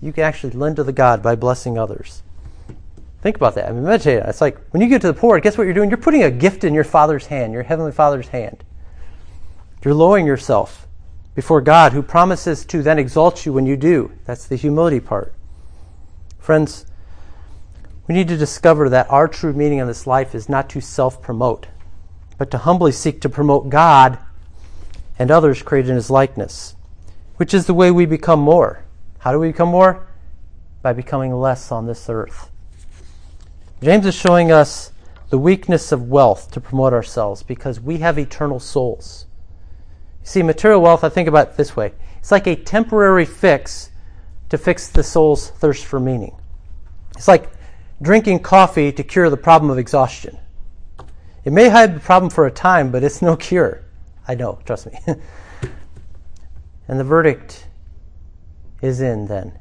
you 0.01 0.13
can 0.13 0.25
actually 0.25 0.53
lend 0.53 0.77
to 0.77 0.85
the 0.85 0.93
God 0.93 1.23
by 1.23 1.35
blessing 1.35 1.79
others. 1.79 2.23
Think 3.27 3.39
about 3.39 3.57
that. 3.57 3.69
I 3.69 3.73
mean, 3.73 3.83
meditate. 3.83 4.23
It's 4.25 4.41
like 4.41 4.57
when 4.71 4.81
you 4.81 4.89
give 4.89 5.01
to 5.01 5.09
the 5.09 5.13
poor, 5.13 5.41
guess 5.41 5.59
what 5.59 5.65
you're 5.65 5.75
doing? 5.75 5.91
You're 5.91 5.97
putting 5.97 6.23
a 6.23 6.31
gift 6.31 6.63
in 6.63 6.73
your 6.73 6.85
Father's 6.85 7.27
hand, 7.27 7.53
your 7.53 7.65
heavenly 7.65 7.91
Father's 7.91 8.29
hand. 8.29 8.63
You're 9.85 9.95
lowering 9.95 10.27
yourself 10.27 10.87
before 11.35 11.61
God, 11.61 11.93
who 11.93 12.03
promises 12.03 12.65
to 12.67 12.85
then 12.85 13.01
exalt 13.01 13.45
you 13.45 13.53
when 13.53 13.67
you 13.67 13.77
do. 13.77 14.13
That's 14.27 14.47
the 14.47 14.55
humility 14.55 15.01
part. 15.01 15.35
Friends, 16.39 16.87
we 18.07 18.15
need 18.15 18.29
to 18.29 18.37
discover 18.37 18.89
that 18.91 19.11
our 19.11 19.27
true 19.27 19.53
meaning 19.53 19.81
in 19.81 19.89
this 19.89 20.07
life 20.07 20.33
is 20.33 20.49
not 20.49 20.71
to 20.71 20.81
self 20.81 21.21
promote, 21.21 21.67
but 22.39 22.53
to 22.53 22.59
humbly 22.59 22.93
seek 22.93 23.21
to 23.23 23.29
promote 23.29 23.71
God 23.71 24.21
and 25.19 25.33
others 25.33 25.65
created 25.65 25.89
in 25.89 25.97
His 25.97 26.11
likeness, 26.11 26.77
which 27.39 27.53
is 27.53 27.67
the 27.67 27.75
way 27.75 27.91
we 27.91 28.07
become 28.07 28.39
more. 28.39 28.85
How 29.19 29.33
do 29.33 29.41
we 29.41 29.49
become 29.49 29.71
more? 29.71 30.07
By 30.81 30.93
becoming 30.93 31.35
less 31.35 31.73
on 31.73 31.87
this 31.87 32.09
earth. 32.09 32.53
James 33.83 34.07
is 34.07 34.15
showing 34.15 34.51
us 34.51 34.93
the 35.29 35.39
weakness 35.39 35.93
of 35.93 36.09
wealth 36.09 36.51
to 36.53 36.61
promote 36.61 36.93
ourselves 36.93 37.43
because 37.43 37.79
we 37.81 37.99
have 37.99 38.19
eternal 38.19 38.59
souls. 38.59 39.27
You 40.23 40.27
see, 40.27 40.43
material 40.43 40.81
wealth, 40.81 41.05
I 41.05 41.09
think 41.09 41.29
about 41.29 41.49
it 41.49 41.57
this 41.57 41.77
way 41.77 41.93
it's 42.19 42.33
like 42.33 42.47
a 42.47 42.57
temporary 42.57 43.25
fix 43.25 43.91
to 44.49 44.59
fix 44.59 44.89
the 44.89 45.03
soul's 45.03 45.51
thirst 45.51 45.85
for 45.85 46.01
meaning. 46.01 46.37
It's 47.17 47.29
like 47.29 47.51
drinking 48.01 48.41
coffee 48.41 48.93
to 48.93 49.03
cure 49.03 49.31
the 49.31 49.37
problem 49.37 49.71
of 49.71 49.79
exhaustion. 49.79 50.39
It 51.45 51.53
may 51.53 51.69
hide 51.69 51.95
the 51.95 52.01
problem 52.01 52.31
for 52.31 52.47
a 52.47 52.51
time, 52.51 52.91
but 52.91 53.05
it's 53.05 53.23
no 53.23 53.37
cure. 53.37 53.85
I 54.27 54.35
know, 54.35 54.59
trust 54.65 54.87
me. 54.87 54.99
and 56.89 56.99
the 56.99 57.05
verdict 57.05 57.69
is 58.83 59.01
in 59.01 59.27
then. 59.27 59.59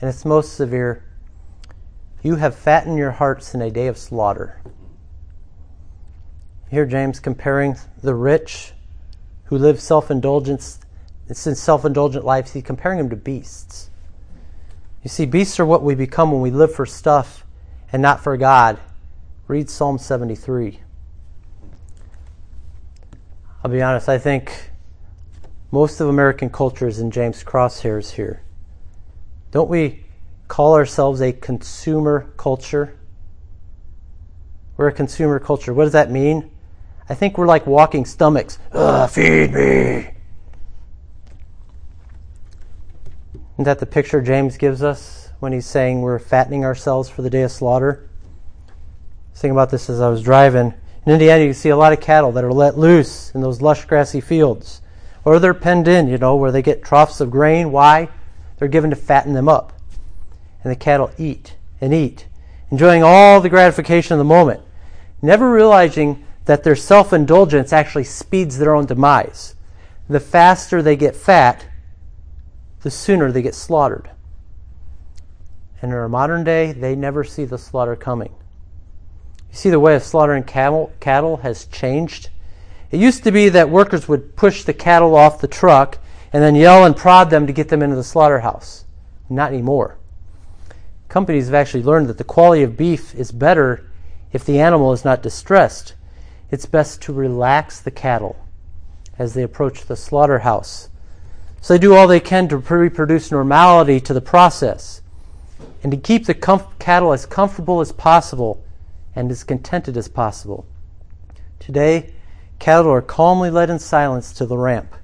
And 0.00 0.08
it's 0.08 0.24
most 0.24 0.54
severe. 0.54 1.04
You 2.28 2.36
have 2.36 2.54
fattened 2.54 2.98
your 2.98 3.12
hearts 3.12 3.54
in 3.54 3.62
a 3.62 3.70
day 3.70 3.86
of 3.86 3.96
slaughter. 3.96 4.60
Here, 6.70 6.84
James 6.84 7.20
comparing 7.20 7.76
the 8.02 8.14
rich 8.14 8.74
who 9.44 9.56
live 9.56 9.80
self 9.80 10.10
indulgence, 10.10 10.78
in 11.26 11.34
self 11.34 11.86
indulgent 11.86 12.26
lives, 12.26 12.52
he's 12.52 12.64
comparing 12.64 12.98
them 12.98 13.08
to 13.08 13.16
beasts. 13.16 13.88
You 15.02 15.08
see, 15.08 15.24
beasts 15.24 15.58
are 15.58 15.64
what 15.64 15.82
we 15.82 15.94
become 15.94 16.30
when 16.30 16.42
we 16.42 16.50
live 16.50 16.74
for 16.74 16.84
stuff 16.84 17.46
and 17.92 18.02
not 18.02 18.22
for 18.22 18.36
God. 18.36 18.78
Read 19.46 19.70
Psalm 19.70 19.96
73. 19.96 20.80
I'll 23.64 23.70
be 23.70 23.80
honest, 23.80 24.06
I 24.06 24.18
think 24.18 24.70
most 25.70 25.98
of 25.98 26.08
American 26.08 26.50
culture 26.50 26.88
is 26.88 26.98
in 26.98 27.10
James' 27.10 27.42
crosshairs 27.42 28.10
here. 28.10 28.42
Don't 29.50 29.70
we 29.70 30.04
call 30.48 30.74
ourselves 30.74 31.20
a 31.20 31.32
consumer 31.32 32.32
culture? 32.36 32.98
We're 34.76 34.88
a 34.88 34.92
consumer 34.92 35.38
culture. 35.38 35.72
What 35.74 35.84
does 35.84 35.92
that 35.92 36.10
mean? 36.10 36.50
I 37.08 37.14
think 37.14 37.38
we're 37.38 37.46
like 37.46 37.66
walking 37.66 38.04
stomachs. 38.04 38.58
Ugh, 38.72 39.08
feed 39.10 39.52
me. 39.52 40.10
Isn't 43.54 43.64
that 43.64 43.78
the 43.78 43.86
picture 43.86 44.20
James 44.20 44.56
gives 44.56 44.82
us 44.82 45.30
when 45.40 45.52
he's 45.52 45.66
saying 45.66 46.00
we're 46.00 46.18
fattening 46.18 46.64
ourselves 46.64 47.08
for 47.08 47.22
the 47.22 47.30
day 47.30 47.42
of 47.42 47.50
slaughter? 47.50 48.08
I 48.68 49.38
thinking 49.38 49.52
about 49.52 49.70
this 49.70 49.90
as 49.90 50.00
I 50.00 50.08
was 50.08 50.22
driving. 50.22 50.74
In 51.06 51.12
Indiana, 51.12 51.44
you 51.44 51.52
see 51.52 51.70
a 51.70 51.76
lot 51.76 51.92
of 51.92 52.00
cattle 52.00 52.32
that 52.32 52.44
are 52.44 52.52
let 52.52 52.76
loose 52.78 53.32
in 53.34 53.40
those 53.40 53.62
lush, 53.62 53.84
grassy 53.84 54.20
fields. 54.20 54.82
Or 55.24 55.38
they're 55.38 55.54
penned 55.54 55.88
in, 55.88 56.08
you 56.08 56.18
know, 56.18 56.36
where 56.36 56.52
they 56.52 56.62
get 56.62 56.84
troughs 56.84 57.20
of 57.20 57.30
grain. 57.30 57.72
Why? 57.72 58.08
They're 58.58 58.68
given 58.68 58.90
to 58.90 58.96
fatten 58.96 59.32
them 59.32 59.48
up. 59.48 59.72
And 60.68 60.76
the 60.76 60.84
cattle 60.84 61.10
eat 61.16 61.56
and 61.80 61.94
eat, 61.94 62.26
enjoying 62.70 63.02
all 63.02 63.40
the 63.40 63.48
gratification 63.48 64.12
of 64.12 64.18
the 64.18 64.24
moment, 64.24 64.60
never 65.22 65.50
realizing 65.50 66.26
that 66.44 66.62
their 66.62 66.76
self 66.76 67.14
indulgence 67.14 67.72
actually 67.72 68.04
speeds 68.04 68.58
their 68.58 68.74
own 68.74 68.84
demise. 68.84 69.54
The 70.10 70.20
faster 70.20 70.82
they 70.82 70.94
get 70.94 71.16
fat, 71.16 71.64
the 72.82 72.90
sooner 72.90 73.32
they 73.32 73.40
get 73.40 73.54
slaughtered. 73.54 74.10
And 75.80 75.90
in 75.90 75.96
our 75.96 76.06
modern 76.06 76.44
day, 76.44 76.72
they 76.72 76.94
never 76.94 77.24
see 77.24 77.46
the 77.46 77.56
slaughter 77.56 77.96
coming. 77.96 78.34
You 79.50 79.56
see, 79.56 79.70
the 79.70 79.80
way 79.80 79.94
of 79.94 80.02
slaughtering 80.02 80.42
cattle, 80.42 80.92
cattle 81.00 81.38
has 81.38 81.64
changed. 81.64 82.28
It 82.90 83.00
used 83.00 83.24
to 83.24 83.32
be 83.32 83.48
that 83.48 83.70
workers 83.70 84.06
would 84.06 84.36
push 84.36 84.64
the 84.64 84.74
cattle 84.74 85.16
off 85.16 85.40
the 85.40 85.48
truck 85.48 85.96
and 86.30 86.42
then 86.42 86.56
yell 86.56 86.84
and 86.84 86.94
prod 86.94 87.30
them 87.30 87.46
to 87.46 87.54
get 87.54 87.70
them 87.70 87.80
into 87.80 87.96
the 87.96 88.04
slaughterhouse. 88.04 88.84
Not 89.30 89.50
anymore. 89.50 89.96
Companies 91.08 91.46
have 91.46 91.54
actually 91.54 91.82
learned 91.82 92.08
that 92.08 92.18
the 92.18 92.24
quality 92.24 92.62
of 92.62 92.76
beef 92.76 93.14
is 93.14 93.32
better 93.32 93.90
if 94.32 94.44
the 94.44 94.60
animal 94.60 94.92
is 94.92 95.04
not 95.04 95.22
distressed. 95.22 95.94
It's 96.50 96.66
best 96.66 97.00
to 97.02 97.12
relax 97.12 97.80
the 97.80 97.90
cattle 97.90 98.36
as 99.18 99.34
they 99.34 99.42
approach 99.42 99.86
the 99.86 99.96
slaughterhouse 99.96 100.88
so 101.60 101.74
they 101.74 101.78
do 101.78 101.94
all 101.94 102.06
they 102.06 102.20
can 102.20 102.48
to 102.48 102.56
reproduce 102.56 103.30
normality 103.30 104.00
to 104.00 104.14
the 104.14 104.20
process 104.20 105.02
and 105.82 105.92
to 105.92 105.98
keep 105.98 106.26
the 106.26 106.34
comf- 106.34 106.78
cattle 106.78 107.12
as 107.12 107.26
comfortable 107.26 107.80
as 107.80 107.92
possible 107.92 108.62
and 109.14 109.30
as 109.30 109.44
contented 109.44 109.96
as 109.96 110.08
possible. 110.08 110.66
Today, 111.58 112.14
cattle 112.58 112.92
are 112.92 113.02
calmly 113.02 113.50
led 113.50 113.70
in 113.70 113.78
silence 113.78 114.32
to 114.34 114.46
the 114.46 114.58
ramp. 114.58 114.94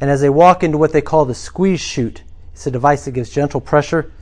And 0.00 0.10
as 0.10 0.20
they 0.20 0.30
walk 0.30 0.62
into 0.62 0.78
what 0.78 0.92
they 0.92 1.02
call 1.02 1.24
the 1.24 1.34
squeeze 1.34 1.80
chute, 1.80 2.22
it's 2.52 2.66
a 2.66 2.70
device 2.70 3.04
that 3.06 3.12
gives 3.12 3.30
gentle 3.30 3.60
pressure. 3.60 4.12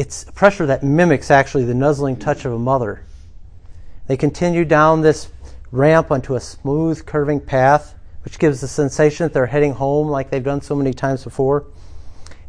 It's 0.00 0.24
pressure 0.24 0.64
that 0.64 0.82
mimics 0.82 1.30
actually 1.30 1.66
the 1.66 1.74
nuzzling 1.74 2.16
touch 2.16 2.46
of 2.46 2.54
a 2.54 2.58
mother. 2.58 3.04
They 4.06 4.16
continue 4.16 4.64
down 4.64 5.02
this 5.02 5.28
ramp 5.70 6.10
onto 6.10 6.36
a 6.36 6.40
smooth, 6.40 7.04
curving 7.04 7.38
path 7.38 7.94
which 8.22 8.38
gives 8.38 8.62
the 8.62 8.66
sensation 8.66 9.24
that 9.24 9.34
they're 9.34 9.44
heading 9.44 9.74
home 9.74 10.08
like 10.08 10.30
they've 10.30 10.42
done 10.42 10.62
so 10.62 10.74
many 10.74 10.94
times 10.94 11.22
before. 11.22 11.66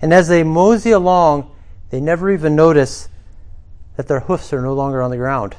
And 0.01 0.13
as 0.13 0.29
they 0.29 0.43
mosey 0.43 0.91
along, 0.91 1.53
they 1.89 1.99
never 1.99 2.31
even 2.31 2.55
notice 2.55 3.09
that 3.97 4.07
their 4.07 4.21
hoofs 4.21 4.53
are 4.53 4.61
no 4.61 4.73
longer 4.73 5.01
on 5.01 5.11
the 5.11 5.17
ground. 5.17 5.57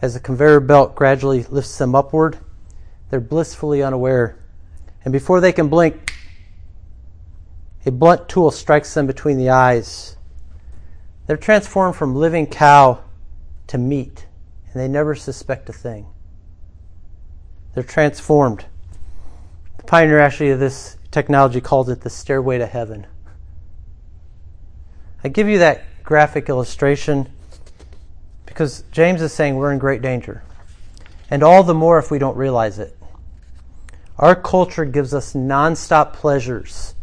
As 0.00 0.14
the 0.14 0.20
conveyor 0.20 0.58
belt 0.58 0.96
gradually 0.96 1.44
lifts 1.44 1.78
them 1.78 1.94
upward, 1.94 2.40
they're 3.08 3.20
blissfully 3.20 3.84
unaware. 3.84 4.36
And 5.04 5.12
before 5.12 5.40
they 5.40 5.52
can 5.52 5.68
blink, 5.68 6.12
a 7.86 7.92
blunt 7.92 8.28
tool 8.28 8.50
strikes 8.50 8.92
them 8.94 9.06
between 9.06 9.38
the 9.38 9.50
eyes. 9.50 10.16
They're 11.32 11.38
transformed 11.38 11.96
from 11.96 12.14
living 12.14 12.46
cow 12.46 13.04
to 13.68 13.78
meat, 13.78 14.26
and 14.66 14.74
they 14.74 14.86
never 14.86 15.14
suspect 15.14 15.66
a 15.70 15.72
thing. 15.72 16.08
They're 17.72 17.82
transformed. 17.82 18.66
The 19.78 19.84
pioneer 19.84 20.18
actually 20.18 20.50
of 20.50 20.60
this 20.60 20.98
technology 21.10 21.62
calls 21.62 21.88
it 21.88 22.02
the 22.02 22.10
stairway 22.10 22.58
to 22.58 22.66
heaven. 22.66 23.06
I 25.24 25.28
give 25.28 25.48
you 25.48 25.60
that 25.60 25.84
graphic 26.04 26.50
illustration 26.50 27.32
because 28.44 28.84
James 28.92 29.22
is 29.22 29.32
saying 29.32 29.56
we're 29.56 29.72
in 29.72 29.78
great 29.78 30.02
danger. 30.02 30.42
And 31.30 31.42
all 31.42 31.62
the 31.62 31.72
more 31.72 31.98
if 31.98 32.10
we 32.10 32.18
don't 32.18 32.36
realize 32.36 32.78
it. 32.78 32.94
Our 34.18 34.34
culture 34.34 34.84
gives 34.84 35.14
us 35.14 35.32
nonstop 35.32 36.12
pleasures 36.12 36.94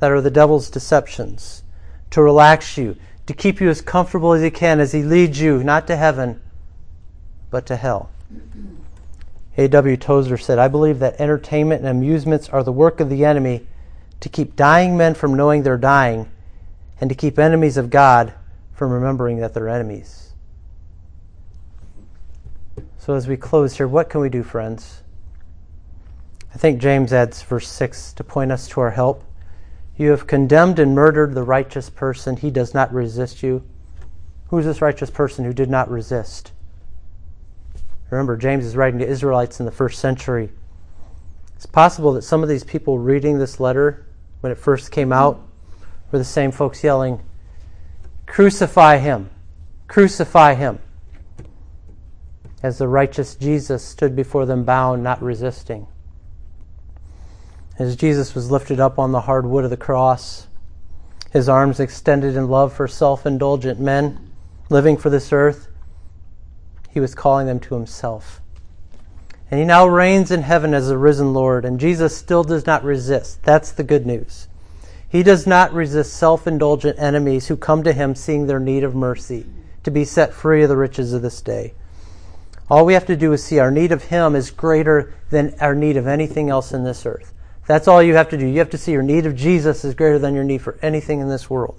that 0.00 0.10
are 0.10 0.20
the 0.20 0.32
devil's 0.32 0.68
deceptions 0.68 1.62
to 2.10 2.20
relax 2.20 2.76
you, 2.76 2.96
to 3.28 3.34
keep 3.34 3.60
you 3.60 3.68
as 3.68 3.82
comfortable 3.82 4.32
as 4.32 4.40
he 4.40 4.50
can 4.50 4.80
as 4.80 4.92
he 4.92 5.02
leads 5.02 5.38
you 5.38 5.62
not 5.62 5.86
to 5.86 5.94
heaven, 5.94 6.40
but 7.50 7.66
to 7.66 7.76
hell. 7.76 8.08
A.W. 9.58 9.98
Tozer 9.98 10.38
said, 10.38 10.58
I 10.58 10.66
believe 10.66 10.98
that 11.00 11.20
entertainment 11.20 11.84
and 11.84 11.90
amusements 11.90 12.48
are 12.48 12.64
the 12.64 12.72
work 12.72 13.00
of 13.00 13.10
the 13.10 13.26
enemy 13.26 13.66
to 14.20 14.30
keep 14.30 14.56
dying 14.56 14.96
men 14.96 15.12
from 15.12 15.34
knowing 15.34 15.62
they're 15.62 15.76
dying 15.76 16.26
and 17.02 17.10
to 17.10 17.14
keep 17.14 17.38
enemies 17.38 17.76
of 17.76 17.90
God 17.90 18.32
from 18.72 18.92
remembering 18.92 19.40
that 19.40 19.52
they're 19.52 19.68
enemies. 19.68 20.32
So, 22.96 23.12
as 23.12 23.28
we 23.28 23.36
close 23.36 23.76
here, 23.76 23.88
what 23.88 24.08
can 24.08 24.22
we 24.22 24.30
do, 24.30 24.42
friends? 24.42 25.02
I 26.54 26.56
think 26.56 26.80
James 26.80 27.12
adds 27.12 27.42
verse 27.42 27.68
6 27.68 28.14
to 28.14 28.24
point 28.24 28.52
us 28.52 28.68
to 28.68 28.80
our 28.80 28.92
help. 28.92 29.22
You 29.98 30.12
have 30.12 30.28
condemned 30.28 30.78
and 30.78 30.94
murdered 30.94 31.34
the 31.34 31.42
righteous 31.42 31.90
person. 31.90 32.36
He 32.36 32.50
does 32.50 32.72
not 32.72 32.94
resist 32.94 33.42
you. 33.42 33.64
Who 34.46 34.58
is 34.58 34.64
this 34.64 34.80
righteous 34.80 35.10
person 35.10 35.44
who 35.44 35.52
did 35.52 35.68
not 35.68 35.90
resist? 35.90 36.52
Remember, 38.08 38.36
James 38.36 38.64
is 38.64 38.76
writing 38.76 39.00
to 39.00 39.06
Israelites 39.06 39.58
in 39.58 39.66
the 39.66 39.72
first 39.72 39.98
century. 39.98 40.50
It's 41.56 41.66
possible 41.66 42.12
that 42.12 42.22
some 42.22 42.44
of 42.44 42.48
these 42.48 42.62
people 42.62 42.98
reading 42.98 43.38
this 43.38 43.58
letter 43.58 44.06
when 44.40 44.52
it 44.52 44.58
first 44.58 44.92
came 44.92 45.12
out 45.12 45.42
were 46.12 46.18
the 46.18 46.24
same 46.24 46.52
folks 46.52 46.82
yelling, 46.84 47.20
Crucify 48.26 48.98
him! 48.98 49.28
Crucify 49.88 50.54
him! 50.54 50.78
As 52.62 52.78
the 52.78 52.88
righteous 52.88 53.34
Jesus 53.34 53.82
stood 53.82 54.14
before 54.14 54.46
them 54.46 54.64
bound, 54.64 55.02
not 55.02 55.20
resisting. 55.20 55.88
As 57.78 57.94
Jesus 57.94 58.34
was 58.34 58.50
lifted 58.50 58.80
up 58.80 58.98
on 58.98 59.12
the 59.12 59.20
hard 59.22 59.46
wood 59.46 59.62
of 59.62 59.70
the 59.70 59.76
cross, 59.76 60.48
his 61.30 61.48
arms 61.48 61.78
extended 61.78 62.34
in 62.34 62.48
love 62.48 62.72
for 62.72 62.88
self 62.88 63.24
indulgent 63.24 63.78
men 63.78 64.32
living 64.68 64.96
for 64.96 65.10
this 65.10 65.32
earth, 65.32 65.68
he 66.90 66.98
was 66.98 67.14
calling 67.14 67.46
them 67.46 67.60
to 67.60 67.74
himself. 67.76 68.40
And 69.50 69.60
he 69.60 69.64
now 69.64 69.86
reigns 69.86 70.32
in 70.32 70.42
heaven 70.42 70.74
as 70.74 70.88
the 70.88 70.98
risen 70.98 71.32
Lord, 71.32 71.64
and 71.64 71.78
Jesus 71.78 72.16
still 72.16 72.42
does 72.42 72.66
not 72.66 72.82
resist. 72.82 73.42
That's 73.44 73.70
the 73.70 73.84
good 73.84 74.04
news. 74.04 74.48
He 75.08 75.22
does 75.22 75.46
not 75.46 75.72
resist 75.72 76.12
self 76.14 76.48
indulgent 76.48 76.98
enemies 76.98 77.46
who 77.46 77.56
come 77.56 77.84
to 77.84 77.92
him 77.92 78.16
seeing 78.16 78.46
their 78.46 78.60
need 78.60 78.82
of 78.82 78.96
mercy 78.96 79.46
to 79.84 79.90
be 79.92 80.04
set 80.04 80.34
free 80.34 80.64
of 80.64 80.68
the 80.68 80.76
riches 80.76 81.12
of 81.12 81.22
this 81.22 81.40
day. 81.40 81.74
All 82.68 82.84
we 82.84 82.94
have 82.94 83.06
to 83.06 83.16
do 83.16 83.32
is 83.32 83.44
see 83.44 83.60
our 83.60 83.70
need 83.70 83.92
of 83.92 84.04
him 84.04 84.34
is 84.34 84.50
greater 84.50 85.14
than 85.30 85.54
our 85.60 85.76
need 85.76 85.96
of 85.96 86.08
anything 86.08 86.50
else 86.50 86.72
in 86.72 86.82
this 86.82 87.06
earth. 87.06 87.32
That's 87.68 87.86
all 87.86 88.02
you 88.02 88.14
have 88.14 88.30
to 88.30 88.38
do. 88.38 88.46
You 88.46 88.60
have 88.60 88.70
to 88.70 88.78
see 88.78 88.92
your 88.92 89.02
need 89.02 89.26
of 89.26 89.36
Jesus 89.36 89.84
is 89.84 89.94
greater 89.94 90.18
than 90.18 90.34
your 90.34 90.42
need 90.42 90.62
for 90.62 90.78
anything 90.80 91.20
in 91.20 91.28
this 91.28 91.50
world. 91.50 91.78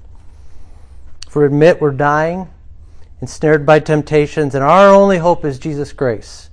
If 1.27 1.35
we 1.35 1.43
admit 1.43 1.81
we're 1.81 1.91
dying, 1.91 2.47
ensnared 3.21 3.65
by 3.65 3.79
temptations, 3.79 4.53
and 4.53 4.63
our 4.63 4.93
only 4.93 5.17
hope 5.17 5.43
is 5.43 5.57
Jesus' 5.57 5.91
grace, 5.91 6.51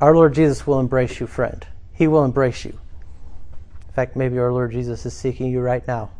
our 0.00 0.12
Lord 0.12 0.34
Jesus 0.34 0.66
will 0.66 0.80
embrace 0.80 1.20
you, 1.20 1.28
friend. 1.28 1.64
He 1.94 2.08
will 2.08 2.24
embrace 2.24 2.64
you. 2.64 2.72
In 3.86 3.94
fact, 3.94 4.16
maybe 4.16 4.38
our 4.40 4.52
Lord 4.52 4.72
Jesus 4.72 5.06
is 5.06 5.14
seeking 5.14 5.46
you 5.46 5.60
right 5.60 5.86
now. 5.86 6.10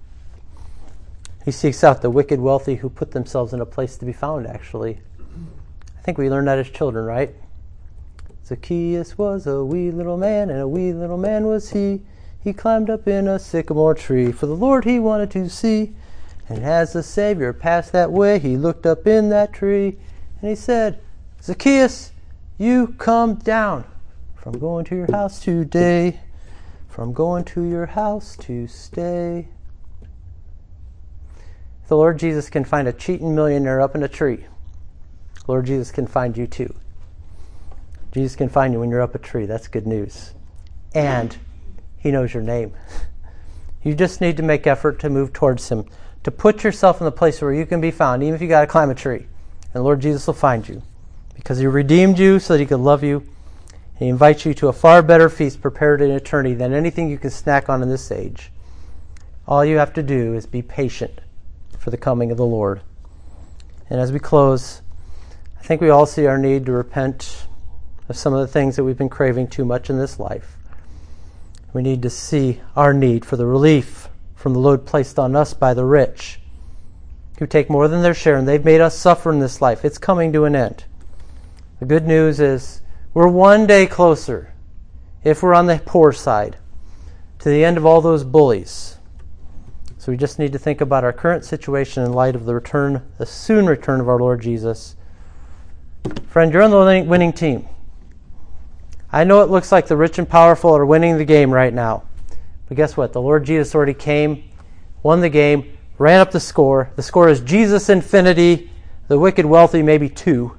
He 1.45 1.51
seeks 1.51 1.83
out 1.83 2.03
the 2.03 2.11
wicked 2.11 2.39
wealthy 2.39 2.77
who 2.77 2.89
put 2.89 3.11
themselves 3.11 3.53
in 3.53 3.61
a 3.61 3.67
place 3.67 3.97
to 3.97 4.05
be 4.05 4.13
found, 4.13 4.47
actually. 4.47 5.01
I 5.99 6.03
think 6.03 6.19
we 6.19 6.31
learned 6.31 6.47
that 6.47 6.59
as 6.59 6.71
children, 6.71 7.05
right? 7.05 7.35
Zacchaeus 8.51 9.17
was 9.17 9.47
a 9.47 9.65
wee 9.65 9.91
little 9.91 10.19
man, 10.19 10.51
and 10.51 10.61
a 10.61 10.69
wee 10.69 10.93
little 10.93 11.17
man 11.17 11.47
was 11.47 11.71
he. 11.71 12.03
He 12.43 12.53
climbed 12.53 12.91
up 12.91 13.09
in 13.09 13.29
a 13.29 13.39
sycamore 13.39 13.95
tree, 13.95 14.33
for 14.33 14.47
the 14.47 14.57
Lord 14.57 14.85
he 14.85 14.99
wanted 14.99 15.31
to 15.31 15.49
see. 15.49 15.95
And 16.49 16.65
as 16.65 16.93
the 16.93 17.03
Savior 17.03 17.53
passed 17.53 17.93
that 17.93 18.11
way, 18.11 18.41
he 18.41 18.57
looked 18.57 18.85
up 18.85 19.07
in 19.07 19.29
that 19.31 19.53
tree, 19.53 19.97
and 20.41 20.51
he 20.51 20.57
said, 20.57 21.01
Zacchaeus, 21.41 22.11
you 22.59 22.89
come 22.99 23.37
down 23.37 23.85
from 24.35 24.59
going 24.59 24.85
to 24.87 24.97
your 24.97 25.11
house 25.11 25.41
today 25.41 26.19
from 27.01 27.13
going 27.15 27.45
to 27.45 27.63
your 27.63 27.87
house 27.87 28.37
to 28.37 28.67
stay. 28.67 29.49
The 31.89 31.97
Lord 31.97 32.19
Jesus 32.19 32.51
can 32.51 32.65
find 32.65 32.87
a 32.87 32.93
cheating 32.93 33.35
millionaire 33.35 33.81
up 33.81 33.95
in 33.95 34.03
a 34.03 34.09
tree. 34.09 34.45
Lord 35.47 35.67
Jesus 35.67 35.91
can 35.91 36.07
find 36.07 36.37
you 36.37 36.47
too. 36.47 36.75
Jesus 38.13 38.37
can 38.37 38.49
find 38.49 38.73
you 38.73 38.81
when 38.81 38.91
you're 38.91 39.03
up 39.03 39.15
a 39.15 39.19
tree. 39.19 39.47
That's 39.47 39.69
good 39.69 39.87
news. 39.87 40.35
And 40.95 41.37
He 41.99 42.11
knows 42.11 42.35
your 42.35 42.43
name. 42.43 42.75
You 43.83 43.95
just 43.95 44.21
need 44.21 44.37
to 44.37 44.43
make 44.43 44.67
effort 44.67 44.99
to 44.99 45.09
move 45.09 45.33
towards 45.33 45.67
Him, 45.71 45.87
to 46.25 46.31
put 46.31 46.65
yourself 46.65 47.01
in 47.01 47.07
the 47.07 47.11
place 47.11 47.41
where 47.41 47.55
you 47.55 47.65
can 47.65 47.81
be 47.81 47.91
found, 47.91 48.23
even 48.23 48.35
if 48.35 48.43
you 48.43 48.47
got 48.47 48.61
to 48.61 48.67
climb 48.67 48.91
a 48.91 48.95
tree. 48.95 49.27
And 49.73 49.83
Lord 49.83 50.01
Jesus 50.01 50.27
will 50.27 50.35
find 50.35 50.69
you 50.69 50.83
because 51.35 51.57
He 51.57 51.67
redeemed 51.67 52.19
you 52.19 52.41
so 52.41 52.53
that 52.53 52.61
He 52.61 52.67
could 52.67 52.81
love 52.81 53.03
you 53.03 53.27
he 54.01 54.09
invites 54.09 54.47
you 54.47 54.55
to 54.55 54.69
a 54.69 54.73
far 54.73 55.03
better 55.03 55.29
feast 55.29 55.61
prepared 55.61 56.01
in 56.01 56.11
eternity 56.11 56.55
than 56.55 56.73
anything 56.73 57.11
you 57.11 57.19
can 57.19 57.29
snack 57.29 57.69
on 57.69 57.83
in 57.83 57.91
this 57.91 58.11
age. 58.11 58.51
All 59.47 59.63
you 59.63 59.77
have 59.77 59.93
to 59.93 60.03
do 60.03 60.33
is 60.33 60.47
be 60.47 60.63
patient 60.63 61.21
for 61.79 61.91
the 61.91 61.99
coming 61.99 62.31
of 62.31 62.39
the 62.39 62.47
Lord. 62.47 62.81
And 63.91 64.01
as 64.01 64.11
we 64.11 64.19
close, 64.19 64.81
I 65.59 65.63
think 65.63 65.83
we 65.83 65.91
all 65.91 66.07
see 66.07 66.25
our 66.25 66.39
need 66.39 66.65
to 66.65 66.73
repent 66.73 67.45
of 68.11 68.17
some 68.17 68.35
of 68.35 68.41
the 68.41 68.53
things 68.53 68.75
that 68.75 68.83
we've 68.83 68.99
been 68.99 69.09
craving 69.09 69.47
too 69.47 69.65
much 69.65 69.89
in 69.89 69.97
this 69.97 70.19
life. 70.19 70.57
We 71.73 71.81
need 71.81 72.03
to 72.03 72.11
see 72.11 72.61
our 72.75 72.93
need 72.93 73.25
for 73.25 73.37
the 73.37 73.47
relief 73.47 74.09
from 74.35 74.53
the 74.53 74.59
load 74.59 74.85
placed 74.85 75.17
on 75.17 75.37
us 75.37 75.55
by 75.55 75.75
the 75.75 75.85
rich, 75.85 76.41
who 77.39 77.47
take 77.47 77.71
more 77.71 77.87
than 77.87 78.03
their 78.03 78.13
share, 78.13 78.37
and 78.37 78.49
they've 78.49 78.65
made 78.65 78.81
us 78.81 78.99
suffer 78.99 79.31
in 79.31 79.39
this 79.39 79.63
life. 79.63 79.85
It's 79.85 79.97
coming 79.97 80.33
to 80.33 80.45
an 80.45 80.57
end. 80.57 80.85
The 81.79 81.87
good 81.87 82.05
news 82.05 82.41
is 82.41 82.83
we're 83.15 83.29
one 83.29 83.65
day 83.65 83.87
closer, 83.87 84.55
if 85.23 85.41
we're 85.41 85.55
on 85.55 85.67
the 85.67 85.81
poor 85.87 86.11
side, 86.11 86.57
to 87.39 87.49
the 87.49 87.65
end 87.65 87.77
of 87.77 87.87
all 87.87 88.01
those 88.01 88.25
bullies. 88.25 88.97
So 89.99 90.11
we 90.11 90.19
just 90.19 90.41
need 90.41 90.53
to 90.53 90.59
think 90.59 90.81
about 90.81 91.05
our 91.05 91.13
current 91.13 91.45
situation 91.45 92.03
in 92.03 92.13
light 92.13 92.35
of 92.35 92.45
the 92.45 92.55
return, 92.55 93.03
the 93.19 93.27
soon 93.27 93.67
return 93.67 94.01
of 94.01 94.09
our 94.09 94.19
Lord 94.19 94.41
Jesus. 94.43 94.97
Friend, 96.27 96.53
you're 96.53 96.63
on 96.63 96.71
the 96.73 97.05
winning 97.07 97.33
team. 97.33 97.69
I 99.13 99.25
know 99.25 99.43
it 99.43 99.51
looks 99.51 99.73
like 99.73 99.89
the 99.89 99.97
rich 99.97 100.19
and 100.19 100.29
powerful 100.29 100.77
are 100.77 100.87
winning 100.87 101.19
the 101.19 101.25
game 101.25 101.51
right 101.51 101.75
now. 101.75 102.05
But 102.69 102.77
guess 102.77 102.97
what? 102.97 103.13
The 103.13 103.21
Lord 103.21 103.45
Jesus 103.45 103.75
already 103.75 103.95
came, 103.95 104.45
won 105.03 105.21
the 105.21 105.29
game, 105.29 105.77
ran 105.99 106.21
up 106.21 106.31
the 106.31 106.41
score. 106.41 106.93
The 106.95 107.03
score 107.03 107.29
is 107.29 107.41
Jesus 107.41 107.89
infinity, 107.89 108.71
the 109.09 109.19
wicked 109.19 109.45
wealthy 109.45 109.83
maybe 109.83 110.09
two. 110.09 110.57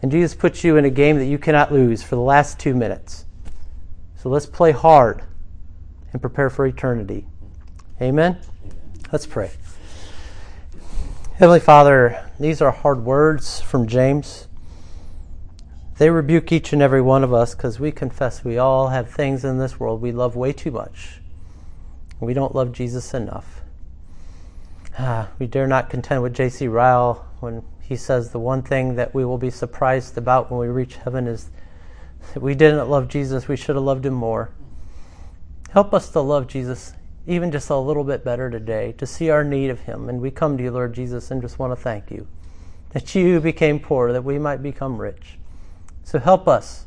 And 0.00 0.10
Jesus 0.10 0.34
puts 0.34 0.64
you 0.64 0.78
in 0.78 0.84
a 0.84 0.90
game 0.90 1.18
that 1.18 1.26
you 1.26 1.38
cannot 1.38 1.72
lose 1.72 2.02
for 2.02 2.16
the 2.16 2.22
last 2.22 2.58
two 2.58 2.74
minutes. 2.74 3.26
So 4.16 4.30
let's 4.30 4.46
play 4.46 4.72
hard 4.72 5.22
and 6.12 6.20
prepare 6.20 6.48
for 6.48 6.66
eternity. 6.66 7.26
Amen? 8.00 8.38
Let's 9.12 9.26
pray. 9.26 9.50
Heavenly 11.34 11.60
Father, 11.60 12.24
these 12.40 12.62
are 12.62 12.70
hard 12.70 13.04
words 13.04 13.60
from 13.60 13.86
James. 13.86 14.48
They 16.02 16.10
rebuke 16.10 16.50
each 16.50 16.72
and 16.72 16.82
every 16.82 17.00
one 17.00 17.22
of 17.22 17.32
us 17.32 17.54
because 17.54 17.78
we 17.78 17.92
confess 17.92 18.42
we 18.42 18.58
all 18.58 18.88
have 18.88 19.08
things 19.08 19.44
in 19.44 19.58
this 19.58 19.78
world 19.78 20.02
we 20.02 20.10
love 20.10 20.34
way 20.34 20.52
too 20.52 20.72
much. 20.72 21.20
We 22.18 22.34
don't 22.34 22.56
love 22.56 22.72
Jesus 22.72 23.14
enough. 23.14 23.60
Ah, 24.98 25.28
we 25.38 25.46
dare 25.46 25.68
not 25.68 25.90
contend 25.90 26.24
with 26.24 26.34
J.C. 26.34 26.66
Ryle 26.66 27.24
when 27.38 27.62
he 27.80 27.94
says 27.94 28.32
the 28.32 28.40
one 28.40 28.62
thing 28.62 28.96
that 28.96 29.14
we 29.14 29.24
will 29.24 29.38
be 29.38 29.48
surprised 29.48 30.18
about 30.18 30.50
when 30.50 30.58
we 30.58 30.66
reach 30.66 30.96
heaven 30.96 31.28
is 31.28 31.50
that 32.34 32.42
we 32.42 32.56
didn't 32.56 32.90
love 32.90 33.06
Jesus, 33.06 33.46
we 33.46 33.56
should 33.56 33.76
have 33.76 33.84
loved 33.84 34.04
him 34.04 34.14
more. 34.14 34.50
Help 35.70 35.94
us 35.94 36.10
to 36.10 36.20
love 36.20 36.48
Jesus 36.48 36.94
even 37.28 37.52
just 37.52 37.70
a 37.70 37.76
little 37.76 38.02
bit 38.02 38.24
better 38.24 38.50
today, 38.50 38.90
to 38.98 39.06
see 39.06 39.30
our 39.30 39.44
need 39.44 39.70
of 39.70 39.78
him. 39.78 40.08
And 40.08 40.20
we 40.20 40.32
come 40.32 40.56
to 40.56 40.64
you, 40.64 40.72
Lord 40.72 40.94
Jesus, 40.94 41.30
and 41.30 41.40
just 41.40 41.60
want 41.60 41.70
to 41.70 41.80
thank 41.80 42.10
you 42.10 42.26
that 42.90 43.14
you 43.14 43.38
became 43.38 43.78
poor, 43.78 44.12
that 44.12 44.24
we 44.24 44.36
might 44.40 44.64
become 44.64 45.00
rich. 45.00 45.38
So 46.04 46.18
help 46.18 46.48
us 46.48 46.86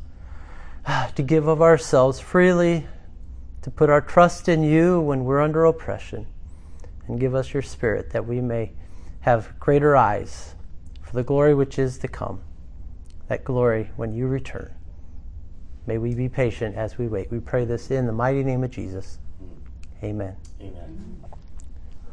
to 1.16 1.24
give 1.24 1.48
of 1.48 1.62
ourselves 1.62 2.20
freely, 2.20 2.88
to 3.62 3.72
put 3.72 3.90
our 3.90 4.02
trust 4.02 4.48
in 4.48 4.64
you 4.64 5.00
when 5.00 5.26
we're 5.26 5.42
under 5.42 5.66
oppression, 5.66 6.28
and 7.08 7.20
give 7.20 7.36
us 7.36 7.54
your 7.54 7.64
spirit 7.64 8.12
that 8.12 8.26
we 8.26 8.42
may 8.42 8.72
have 9.22 9.60
greater 9.60 9.96
eyes 9.96 10.56
for 11.02 11.14
the 11.14 11.24
glory 11.24 11.56
which 11.56 11.80
is 11.80 11.98
to 12.00 12.08
come, 12.08 12.42
that 13.28 13.44
glory 13.44 13.92
when 13.96 14.14
you 14.14 14.28
return. 14.28 14.74
May 15.88 15.98
we 15.98 16.16
be 16.16 16.30
patient 16.30 16.76
as 16.76 16.98
we 16.98 17.08
wait. 17.08 17.32
We 17.32 17.40
pray 17.40 17.66
this 17.66 17.92
in 17.92 18.06
the 18.06 18.12
mighty 18.12 18.44
name 18.44 18.64
of 18.64 18.72
Jesus. 18.72 19.20
Amen. 20.04 20.36
Amen. 20.62 21.22